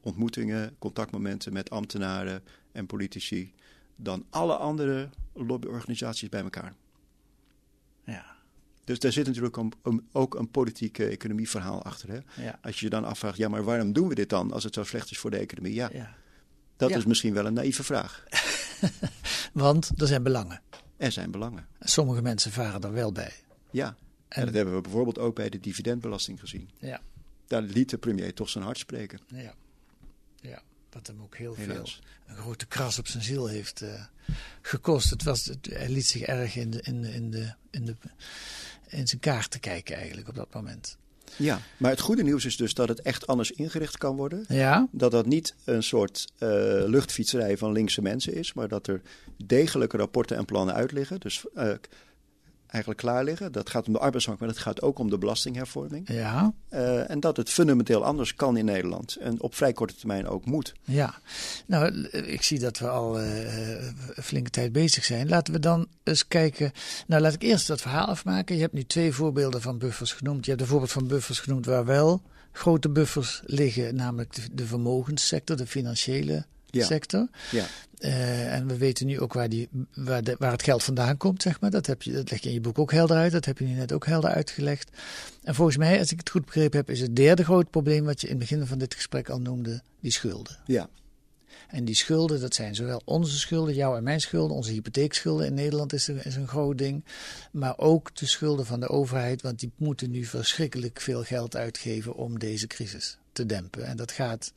[0.00, 3.52] ontmoetingen, contactmomenten met ambtenaren en politici
[3.96, 6.74] dan alle andere lobbyorganisaties bij elkaar.
[8.04, 8.24] Ja,
[8.84, 12.08] Dus daar zit natuurlijk een- een- ook een politieke economieverhaal achter.
[12.10, 12.42] Hè?
[12.44, 14.74] ja, Als je je dan afvraagt, ja, maar waarom doen we dit dan als het
[14.74, 15.74] zo slecht is voor de economie?
[15.74, 16.14] Ja, ja.
[16.76, 16.96] dat Ja.
[16.96, 18.24] is misschien wel een naïeve vraag.
[19.52, 20.60] Want er zijn belangen.
[20.96, 21.66] Er zijn belangen.
[21.80, 23.32] Sommige mensen varen er wel bij.
[23.70, 23.96] Ja, en,
[24.28, 26.70] En- dat hebben we bijvoorbeeld ook bij de dividendbelasting gezien.
[26.78, 27.00] Ja,
[27.46, 29.20] Daar liet de premier toch zijn hart spreken.
[29.26, 29.54] ja,
[30.40, 30.62] ja.
[30.92, 32.00] Wat hem ook heel Helaas.
[32.26, 34.04] veel, een grote kras op zijn ziel heeft eh,
[34.62, 35.10] gekost.
[35.10, 37.96] Het was, het, hij liet zich erg in, de, in, de, in, de, in, de,
[38.88, 40.96] in zijn kaart te kijken eigenlijk op dat moment.
[41.36, 44.44] Ja, maar het goede nieuws is dus dat het echt anders ingericht kan worden.
[44.48, 46.48] Ja, Dat dat niet een soort eh,
[46.86, 49.00] luchtfietserij van linkse mensen is, maar dat er
[49.44, 51.20] degelijke rapporten en plannen uit liggen.
[51.20, 51.72] Dus eh,
[52.72, 53.52] eigenlijk klaar liggen.
[53.52, 56.08] Dat gaat om de arbeidsmarkt, maar dat gaat ook om de belastinghervorming.
[56.12, 59.16] ja, Eh, en dat het fundamenteel anders kan in Nederland.
[59.16, 60.72] En op vrij korte termijn ook moet.
[60.84, 61.14] ja.
[61.66, 65.28] Nou, ik zie dat we al eh, een flinke tijd bezig zijn.
[65.28, 66.72] Laten we dan eens kijken.
[67.06, 68.54] Nou, laat ik eerst dat verhaal afmaken.
[68.54, 70.44] Je hebt nu twee voorbeelden van buffers genoemd.
[70.44, 74.66] Je hebt een voorbeeld van buffers genoemd waar wel grote buffers liggen, namelijk de, de
[74.66, 76.44] vermogenssector, de financiële
[76.80, 76.86] Ja.
[76.86, 77.28] sector.
[77.50, 77.66] Ja.
[77.98, 81.42] Eh, en we weten nu ook waar, die, waar, de, waar het geld vandaan komt,
[81.42, 81.70] zeg maar.
[81.70, 83.32] Dat, heb je, dat leg je in je boek ook helder uit.
[83.32, 84.90] Dat heb je nu net ook helder uitgelegd.
[85.42, 88.20] En volgens mij, als ik het goed begrepen heb, is het derde groot probleem wat
[88.20, 90.58] je in het begin van dit gesprek al noemde, die schulden.
[90.66, 90.88] Ja,
[91.68, 95.54] En die schulden, dat zijn zowel onze schulden, jouw en mijn schulden, onze hypotheekschulden in
[95.54, 97.04] Nederland is, een- is een groot ding.
[97.52, 102.14] Maar ook de schulden van de overheid, want die moeten nu verschrikkelijk veel geld uitgeven
[102.14, 103.86] om deze crisis te dempen.
[103.86, 104.52] En dat gaat,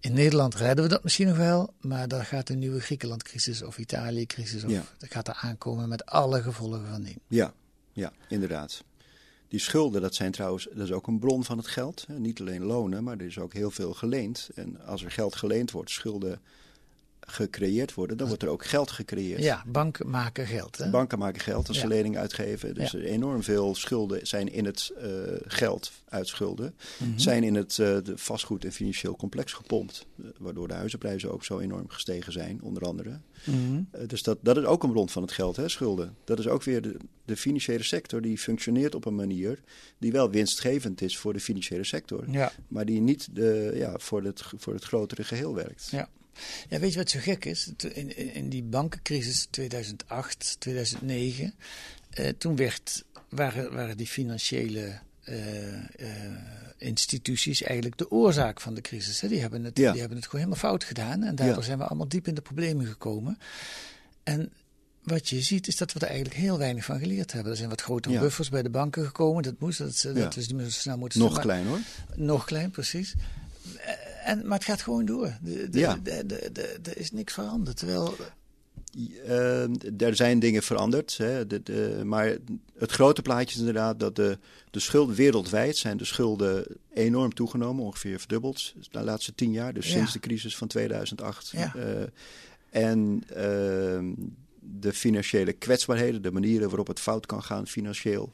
[0.00, 3.78] in Nederland redden we dat misschien nog wel, maar dan gaat een nieuwe Griekenland-crisis of
[3.78, 4.82] Italië-crisis, of Ja.
[4.98, 7.16] dat gaat er aankomen met alle gevolgen van die.
[7.26, 7.52] ja,
[7.92, 8.84] ja, inderdaad.
[9.48, 12.06] Die schulden, dat zijn trouwens, dat is ook een bron van het geld.
[12.08, 14.48] Niet alleen lonen, maar er is ook heel veel geleend.
[14.54, 16.40] En als er geld geleend wordt, schulden
[17.34, 19.42] gecreëerd worden, dan wordt er ook geld gecreëerd.
[19.42, 20.78] Ja, banken maken geld.
[20.78, 20.90] Hè?
[20.90, 21.88] Banken maken geld als ze Ja.
[21.88, 22.74] lening uitgeven.
[22.74, 22.98] Dus Ja.
[22.98, 25.08] er enorm veel schulden zijn in het eh,
[25.46, 26.74] geld uit schulden.
[26.98, 27.18] Mhm.
[27.18, 30.06] Zijn in het eh, de vastgoed- en financieel complex gepompt.
[30.18, 33.20] eh, waardoor de huizenprijzen ook zo enorm gestegen zijn, onder andere.
[33.44, 33.82] Mhm.
[34.06, 36.16] Dus dat, dat is ook een bron van het geld, hè, schulden.
[36.24, 39.60] Dat is ook weer de, de financiële sector die functioneert op een manier
[39.98, 42.24] die wel winstgevend is voor de financiële sector.
[42.30, 42.52] Ja.
[42.68, 45.88] Maar die niet de, ja, voor, het, voor het grotere geheel werkt.
[45.90, 46.08] Ja.
[46.68, 47.70] Ja, weet je wat zo gek is?
[47.92, 51.54] In, in, die bankencrisis 2008, 2009,
[52.10, 56.32] eh, toen werd, waren, waren die financiële eh, eh,
[56.78, 59.20] instituties eigenlijk de oorzaak van de crisis.
[59.20, 59.28] Hè?
[59.28, 59.90] Die, hebben het, Ja.
[59.90, 61.62] die hebben het gewoon helemaal fout gedaan en daardoor Ja.
[61.62, 63.38] zijn we allemaal diep in de problemen gekomen.
[64.22, 64.52] En
[65.02, 67.50] wat je ziet is dat we er eigenlijk heel weinig van geleerd hebben.
[67.52, 68.20] Er zijn wat grotere Ja.
[68.20, 69.42] buffers bij de banken gekomen.
[69.42, 70.14] Dat moest, dat, ze- Ja.
[70.14, 71.78] dat is niet meer zo snel moeten Nog klein hoor.
[72.16, 73.14] nog klein, precies.
[74.30, 75.38] En, maar het gaat gewoon door.
[75.70, 75.98] Ja.
[76.82, 77.76] Er is niks veranderd.
[77.76, 78.14] Terwijl,
[79.26, 79.62] Eh,
[80.02, 81.16] er zijn dingen veranderd.
[81.16, 82.36] Hè, de, de- maar
[82.78, 84.38] het grote plaatje is inderdaad dat de,
[84.70, 86.64] de schulden wereldwijd zijn de schulden
[86.94, 89.92] enorm toegenomen, ongeveer verdubbeld de laatste tien jaar, dus Ja.
[89.92, 91.48] sinds de crisis van 2008.
[91.50, 91.74] Ja.
[91.74, 92.02] Eh,
[92.70, 94.12] en ehm,
[94.60, 98.32] de financiële kwetsbaarheden, de manieren waarop het fout kan gaan financieel,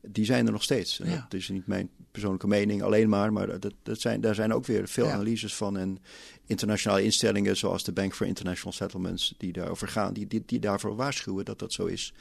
[0.00, 1.00] die zijn er nog steeds.
[1.00, 1.26] En Ja.
[1.28, 4.66] Dat is niet mijn persoonlijke mening alleen maar, maar dat, dat zijn, daar zijn ook
[4.66, 5.12] weer veel Ja.
[5.12, 5.78] analyses van.
[5.78, 5.98] En
[6.46, 10.96] internationale instellingen zoals de Bank for International Settlements, die daarover gaan, die, die, die daarvoor
[10.96, 12.12] waarschuwen dat dat zo is.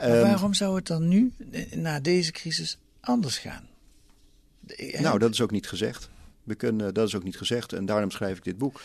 [0.00, 3.68] maar Ehm, waarom zou het dan nu, eh, na deze crisis, anders gaan?
[4.66, 6.10] Eh, nou, dat is ook niet gezegd.
[6.42, 8.80] We kunnen, dat is ook niet gezegd en daarom schrijf ik dit boek.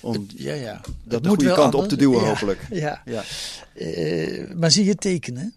[0.00, 0.80] Om ja, ja.
[1.04, 2.66] dat de moet goede kant op te duwen, Ja, hopelijk.
[2.70, 3.02] Ja.
[3.04, 3.22] Ja.
[3.74, 5.54] Eh, maar zie je tekenen?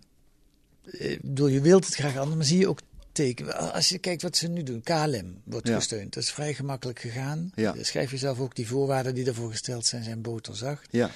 [0.92, 2.80] Eh, bedoel, je wilt het graag anders, maar zie je ook
[3.12, 3.74] tekenen?
[3.74, 5.76] Als je kijkt wat ze nu doen, KLM wordt Ja.
[5.76, 6.14] gesteund.
[6.14, 7.52] Dat is vrij gemakkelijk gegaan.
[7.56, 7.76] Ja.
[7.76, 10.88] Eh, Schrijf je zelf ook, die voorwaarden die daarvoor gesteld zijn, zijn boterzacht.
[10.92, 11.12] ja.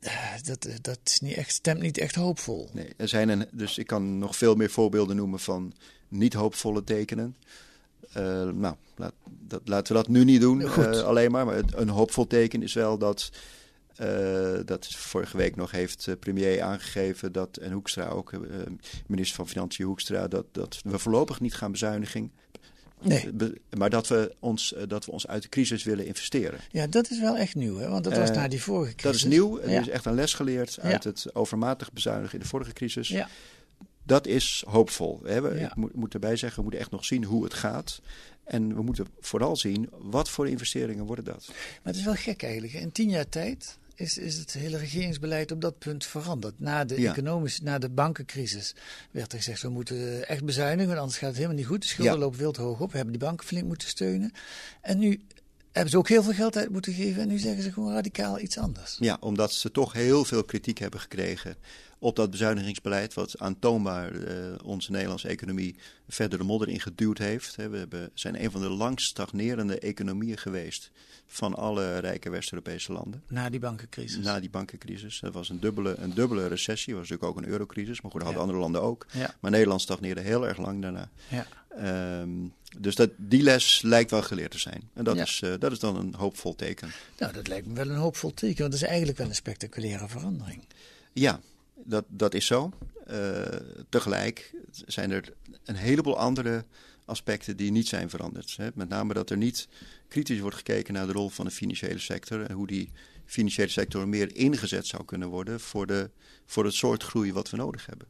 [0.00, 0.12] Eh,
[0.44, 2.68] Dat, dat is niet echt, stemt niet echt hoopvol.
[2.72, 5.72] Nee, er zijn een, dus ik kan nog veel meer voorbeelden noemen van
[6.08, 7.36] niet hoopvolle tekenen.
[8.14, 11.46] Nou, laat, dat, laten we dat nu niet doen, eh, alleen maar.
[11.46, 13.30] Maar het- een hoopvol teken is wel dat,
[13.96, 18.40] eh, dat vorige week nog heeft eh, premier aangegeven dat, en Hoekstra ook, eh,
[19.06, 22.32] minister van Financiën Hoekstra, dat, dat we voorlopig niet gaan bezuinigen.
[23.02, 23.32] Nee.
[23.32, 26.60] Be- maar dat we, ons, dat we ons uit de crisis willen investeren.
[26.70, 27.88] Ja, dat is wel echt nieuw, hè?
[27.88, 29.20] want dat was na die vorige crisis.
[29.20, 29.58] Dat is nieuw.
[29.60, 29.80] Er Ja.
[29.80, 31.10] is echt een les geleerd uit Ja.
[31.10, 33.08] het overmatig bezuinigen in de vorige crisis.
[33.08, 33.28] Ja.
[34.02, 35.20] Dat is hoopvol.
[35.24, 35.40] Hè?
[35.40, 35.66] We- Ja.
[35.66, 38.00] Ik moet, moet erbij zeggen, we moeten echt nog zien hoe het gaat.
[38.44, 41.44] En we moeten vooral zien, wat voor investeringen worden dat?
[41.48, 41.56] Maar
[41.92, 42.72] het is wel gek eigenlijk.
[42.72, 46.60] In tien jaar tijd is, is het hele regeringsbeleid op dat punt veranderd.
[46.60, 47.10] Na de Ja.
[47.10, 48.74] economische, na de bankencrisis
[49.10, 51.82] werd er gezegd, we moeten echt bezuinigen, want anders gaat het helemaal niet goed.
[51.82, 52.18] De schulden Ja.
[52.20, 52.90] lopen veel te hoog op.
[52.90, 54.32] We hebben die banken flink moeten steunen.
[54.80, 55.20] En nu
[55.72, 57.22] hebben ze ook heel veel geld uit moeten geven.
[57.22, 58.96] En nu zeggen ze gewoon radicaal iets anders.
[59.00, 61.56] Ja, omdat ze toch heel veel kritiek hebben gekregen
[61.98, 65.76] op dat bezuinigingsbeleid, wat aantoonbaar eh, onze Nederlandse economie
[66.08, 67.56] verder de modder ingeduwd heeft.
[67.56, 70.90] Hè, We hebben, zijn een van de langst stagnerende economieën geweest
[71.26, 73.22] van alle rijke West-Europese landen.
[73.28, 74.24] Na die bankencrisis.
[74.24, 75.20] Na die bankencrisis.
[75.20, 76.92] Dat was een dubbele, een dubbele recessie.
[76.92, 78.00] Dat was natuurlijk ook een eurocrisis.
[78.00, 79.06] Maar goed, dat hadden andere landen ook.
[79.12, 79.34] Ja.
[79.40, 81.08] Maar Nederland stagneerde heel erg lang daarna.
[81.28, 81.46] Ja.
[81.68, 82.30] Ehm,
[82.78, 84.90] dus dat, die les lijkt wel geleerd te zijn.
[84.94, 85.22] En dat, Ja.
[85.22, 86.90] is, eh, dat is dan een hoopvol teken.
[87.18, 90.08] Nou, dat lijkt me wel een hoopvol teken, want het is eigenlijk wel een spectaculaire
[90.08, 90.62] verandering.
[91.12, 91.40] Ja,
[91.84, 92.72] dat, dat is zo.
[93.06, 93.42] Eh,
[93.88, 94.54] tegelijk
[94.86, 95.32] zijn er
[95.64, 96.64] een heleboel andere
[97.04, 98.54] aspecten die niet zijn veranderd.
[98.56, 98.68] Hè.
[98.74, 99.68] Met name dat er niet
[100.08, 102.90] kritisch wordt gekeken naar de rol van de financiële sector en hoe die
[103.24, 106.10] financiële sector meer ingezet zou kunnen worden voor, de,
[106.46, 108.06] voor het soort groei wat we nodig hebben.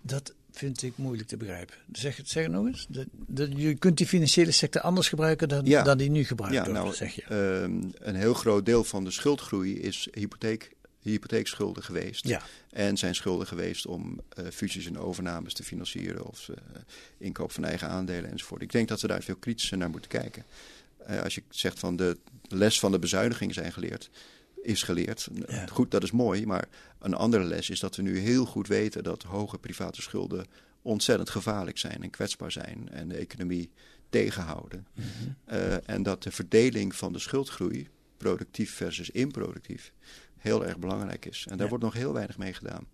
[0.00, 1.74] Dat vind ik moeilijk te begrijpen.
[1.92, 2.86] Zeg het, zeg het nog eens.
[2.88, 6.64] De, de, je kunt die financiële sector anders gebruiken dan, dan die nu gebruikt Ja,
[6.64, 7.22] wordt, nou, zeg je.
[7.22, 10.75] ehm, een heel groot deel van de schuldgroei is hypotheek,
[11.10, 12.28] hypotheekschulden geweest.
[12.28, 12.42] Ja.
[12.70, 16.56] En zijn schulden geweest om uh, fusies en overnames te financieren of uh,
[17.18, 18.62] inkoop van eigen aandelen enzovoort.
[18.62, 20.44] Ik denk dat we daar veel kritischer naar moeten kijken.
[21.10, 24.10] Uh, als je zegt van de les van de bezuiniging zijn geleerd,
[24.62, 25.28] is geleerd.
[25.46, 25.66] Ja.
[25.66, 29.02] Goed, dat is mooi, maar een andere les is dat we nu heel goed weten
[29.02, 30.46] dat hoge private schulden
[30.82, 33.70] ontzettend gevaarlijk zijn en kwetsbaar zijn en de economie
[34.08, 34.86] tegenhouden.
[34.94, 35.80] Mm -hmm.
[35.86, 39.92] en dat de verdeling van de schuldgroei, productief versus improductief,
[40.38, 41.46] heel erg belangrijk is.
[41.48, 41.68] En daar ja.
[41.68, 42.86] wordt nog heel weinig mee gedaan.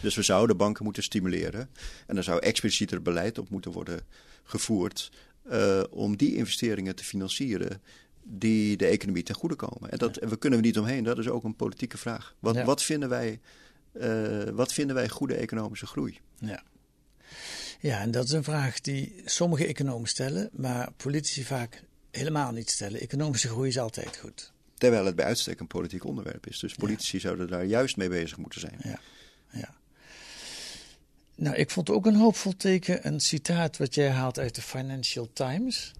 [0.00, 1.70] Dus we zouden banken moeten stimuleren.
[2.06, 4.00] En er zou explicieter beleid op moeten worden
[4.42, 5.10] gevoerd.
[5.52, 7.82] Uh, om die investeringen te financieren
[8.22, 9.90] die de economie ten goede komen.
[9.90, 10.28] En dat, ja.
[10.28, 11.04] we kunnen we niet omheen.
[11.04, 12.34] Dat is ook een politieke vraag.
[12.38, 12.64] Wat, ja.
[12.64, 13.40] wat, vinden, wij,
[13.92, 16.18] uh, wat vinden wij goede economische groei?
[16.38, 16.62] Ja.
[17.80, 22.70] ja, en dat is een vraag die sommige economen stellen, maar politici vaak helemaal niet
[22.70, 23.00] stellen.
[23.00, 24.52] Economische groei is altijd goed.
[24.78, 26.58] Terwijl het bij uitstek een politiek onderwerp is.
[26.58, 27.22] Dus politici ja.
[27.22, 28.78] zouden daar juist mee bezig moeten zijn.
[28.82, 29.00] Ja,
[29.50, 29.74] ja.
[31.40, 35.28] Nou, ik vond ook een hoopvol teken een citaat wat jij haalt uit de Financial
[35.32, 35.92] Times.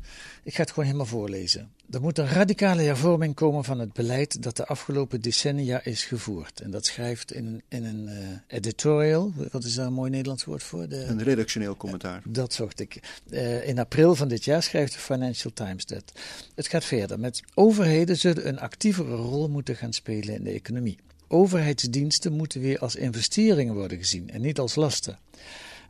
[0.43, 1.71] Ik ga het gewoon helemaal voorlezen.
[1.91, 6.61] Er moet een radicale hervorming komen van het beleid dat de afgelopen decennia is gevoerd.
[6.61, 8.17] En dat schrijft in een, in een uh,
[8.47, 10.89] editorial, wat is daar een mooi Nederlands woord voor?
[10.89, 12.23] De, een redactioneel commentaar.
[12.27, 13.23] Uh, dat zocht ik.
[13.31, 16.13] Uh, in april van dit jaar schrijft de Financial Times dat.
[16.55, 20.99] Het gaat verder met overheden zullen een actievere rol moeten gaan spelen in de economie.
[21.29, 25.19] Overheidsdiensten moeten weer als investeringen worden gezien en niet als lasten.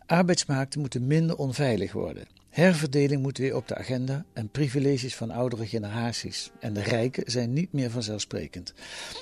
[0.07, 2.27] Arbeidsmarkten moeten minder onveilig worden.
[2.49, 7.53] Herverdeling moet weer op de agenda en privileges van oudere generaties en de rijken zijn
[7.53, 8.75] niet meer vanzelfsprekend.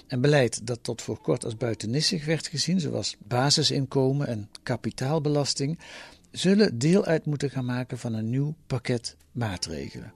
[0.06, 5.78] En beleid dat tot voor kort als buitennissig werd gezien, zoals basisinkomen en kapitaalbelasting,
[6.30, 10.12] zullen deel uit moeten gaan maken van een nieuw pakket maatregelen.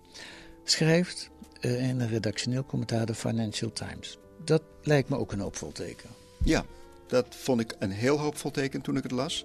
[0.64, 1.30] Schrijft
[1.61, 4.18] in een redactioneel commentaar de Financial Times.
[4.45, 6.11] Dat lijkt me ook een hoopvol teken.
[6.45, 6.64] Ja,
[7.07, 9.45] dat vond ik een heel hoopvol teken toen ik het las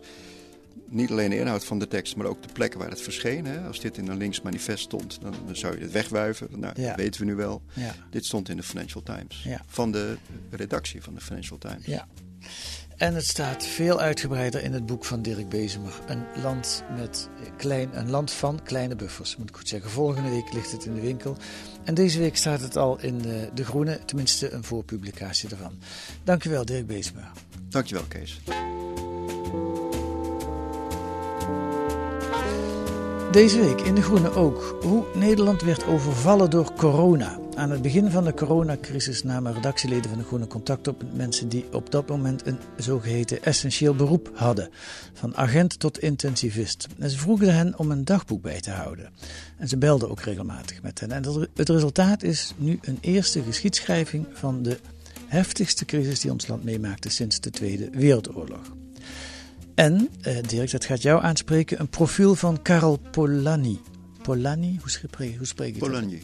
[0.87, 3.45] niet alleen de inhoud van de tekst, maar ook de plekken waar het verscheen.
[3.45, 3.67] Hè.
[3.67, 6.47] Als dit in een links manifest stond, dan, dan zou je het wegwuiven.
[6.51, 6.87] Nou, ja.
[6.87, 7.61] dat weten we nu wel.
[7.73, 7.95] Ja.
[8.09, 9.43] Dit stond in de Financial Times.
[9.43, 9.61] Ja.
[9.67, 10.17] Van de
[10.49, 11.85] redactie van de Financial Times.
[11.85, 12.07] Ja.
[12.97, 15.93] En het staat veel uitgebreider in het boek van Dirk Bezemer.
[16.07, 19.89] Een land, met klein, een land van kleine buffers, moet ik goed zeggen.
[19.89, 21.37] Volgende week ligt het in de winkel.
[21.83, 25.79] En deze week staat het al in de, de Groene, tenminste een voorpublicatie ervan.
[26.23, 27.31] Dankjewel, Dirk Bezemer.
[27.69, 28.39] Dankjewel, Kees.
[33.31, 37.39] Deze week in De Groene ook hoe Nederland werd overvallen door corona.
[37.55, 41.49] Aan het begin van de coronacrisis namen redactieleden van De Groene contact op met mensen
[41.49, 44.69] die op dat moment een zogeheten essentieel beroep hadden.
[45.13, 46.87] Van agent tot intensivist.
[46.99, 49.09] En ze vroegen hen om een dagboek bij te houden.
[49.57, 51.11] En ze belden ook regelmatig met hen.
[51.11, 54.79] En het resultaat is nu een eerste geschiedschrijving van de
[55.27, 58.75] heftigste crisis die ons land meemaakte sinds de Tweede Wereldoorlog.
[59.75, 63.79] En, uh, Dirk, dat gaat jou aanspreken, een profiel van Karel Polanyi.
[64.21, 64.79] Polanyi?
[64.81, 64.89] Hoe
[65.45, 65.89] spreek, je dat?
[65.89, 66.21] Polanyi.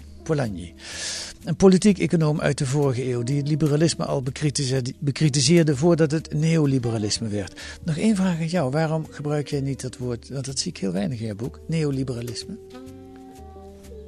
[1.43, 6.33] Een politiek econoom uit de vorige eeuw die het liberalisme al bekritiseerde, bekritiseerde voordat het
[6.33, 7.61] neoliberalisme werd.
[7.83, 8.71] Nog één vraag aan jou.
[8.71, 11.59] Waarom gebruik jij niet dat woord, want dat zie ik heel weinig in je boek,
[11.67, 12.57] neoliberalisme?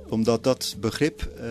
[0.09, 1.45] Omdat dat begrip uh,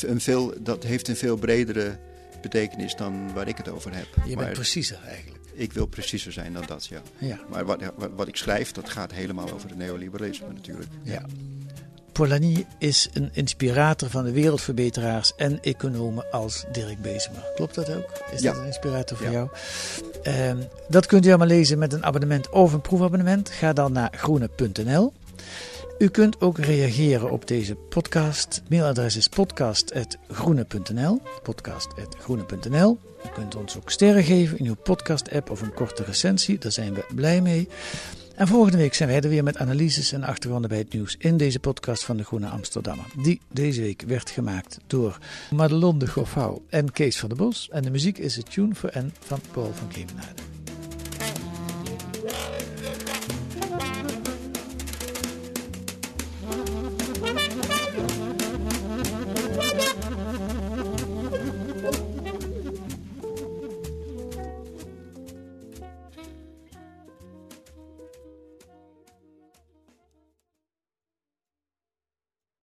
[0.00, 1.98] een veel, dat heeft een veel bredere
[2.42, 4.06] betekenis dan waar ik het over heb.
[4.14, 5.40] Je bent maar, preciezer eigenlijk.
[5.52, 7.02] Ik wil preciezer zijn dan dat, ja.
[7.18, 7.40] ja.
[7.50, 10.88] Maar wat, wat, wat, ik schrijf, dat gaat helemaal over het neoliberalisme natuurlijk.
[11.02, 11.26] Ja.
[12.16, 17.44] Polanyi is een inspirator van de wereldverbeteraars en economen als Dirk Bezemer.
[17.54, 18.10] Klopt dat ook?
[18.32, 18.52] Is ja.
[18.52, 19.32] dat een inspirator voor ja.
[19.32, 19.48] jou?
[20.48, 23.50] Um, dat kunt u allemaal lezen met een abonnement of een proefabonnement.
[23.50, 25.12] Ga dan naar groene.nl.
[25.98, 28.62] U kunt ook reageren op deze podcast.
[28.68, 31.22] Mailadres is podcast.groene.nl.
[31.42, 32.98] Podcast.groene.nl.
[33.24, 36.58] U kunt ons ook sterren geven in uw podcast-app of een korte recensie.
[36.58, 37.68] Daar zijn we blij mee.
[38.36, 41.36] En volgende week zijn wij er weer met analyses en achtergronden bij het nieuws in
[41.36, 43.06] deze podcast van de Groene Amsterdammer.
[43.18, 45.18] Die deze week werd gemaakt door
[45.50, 47.68] Madelon de Goffouw en Kees van der Bos.
[47.70, 50.55] En de muziek is het Tune for N van Paul van Kemenade.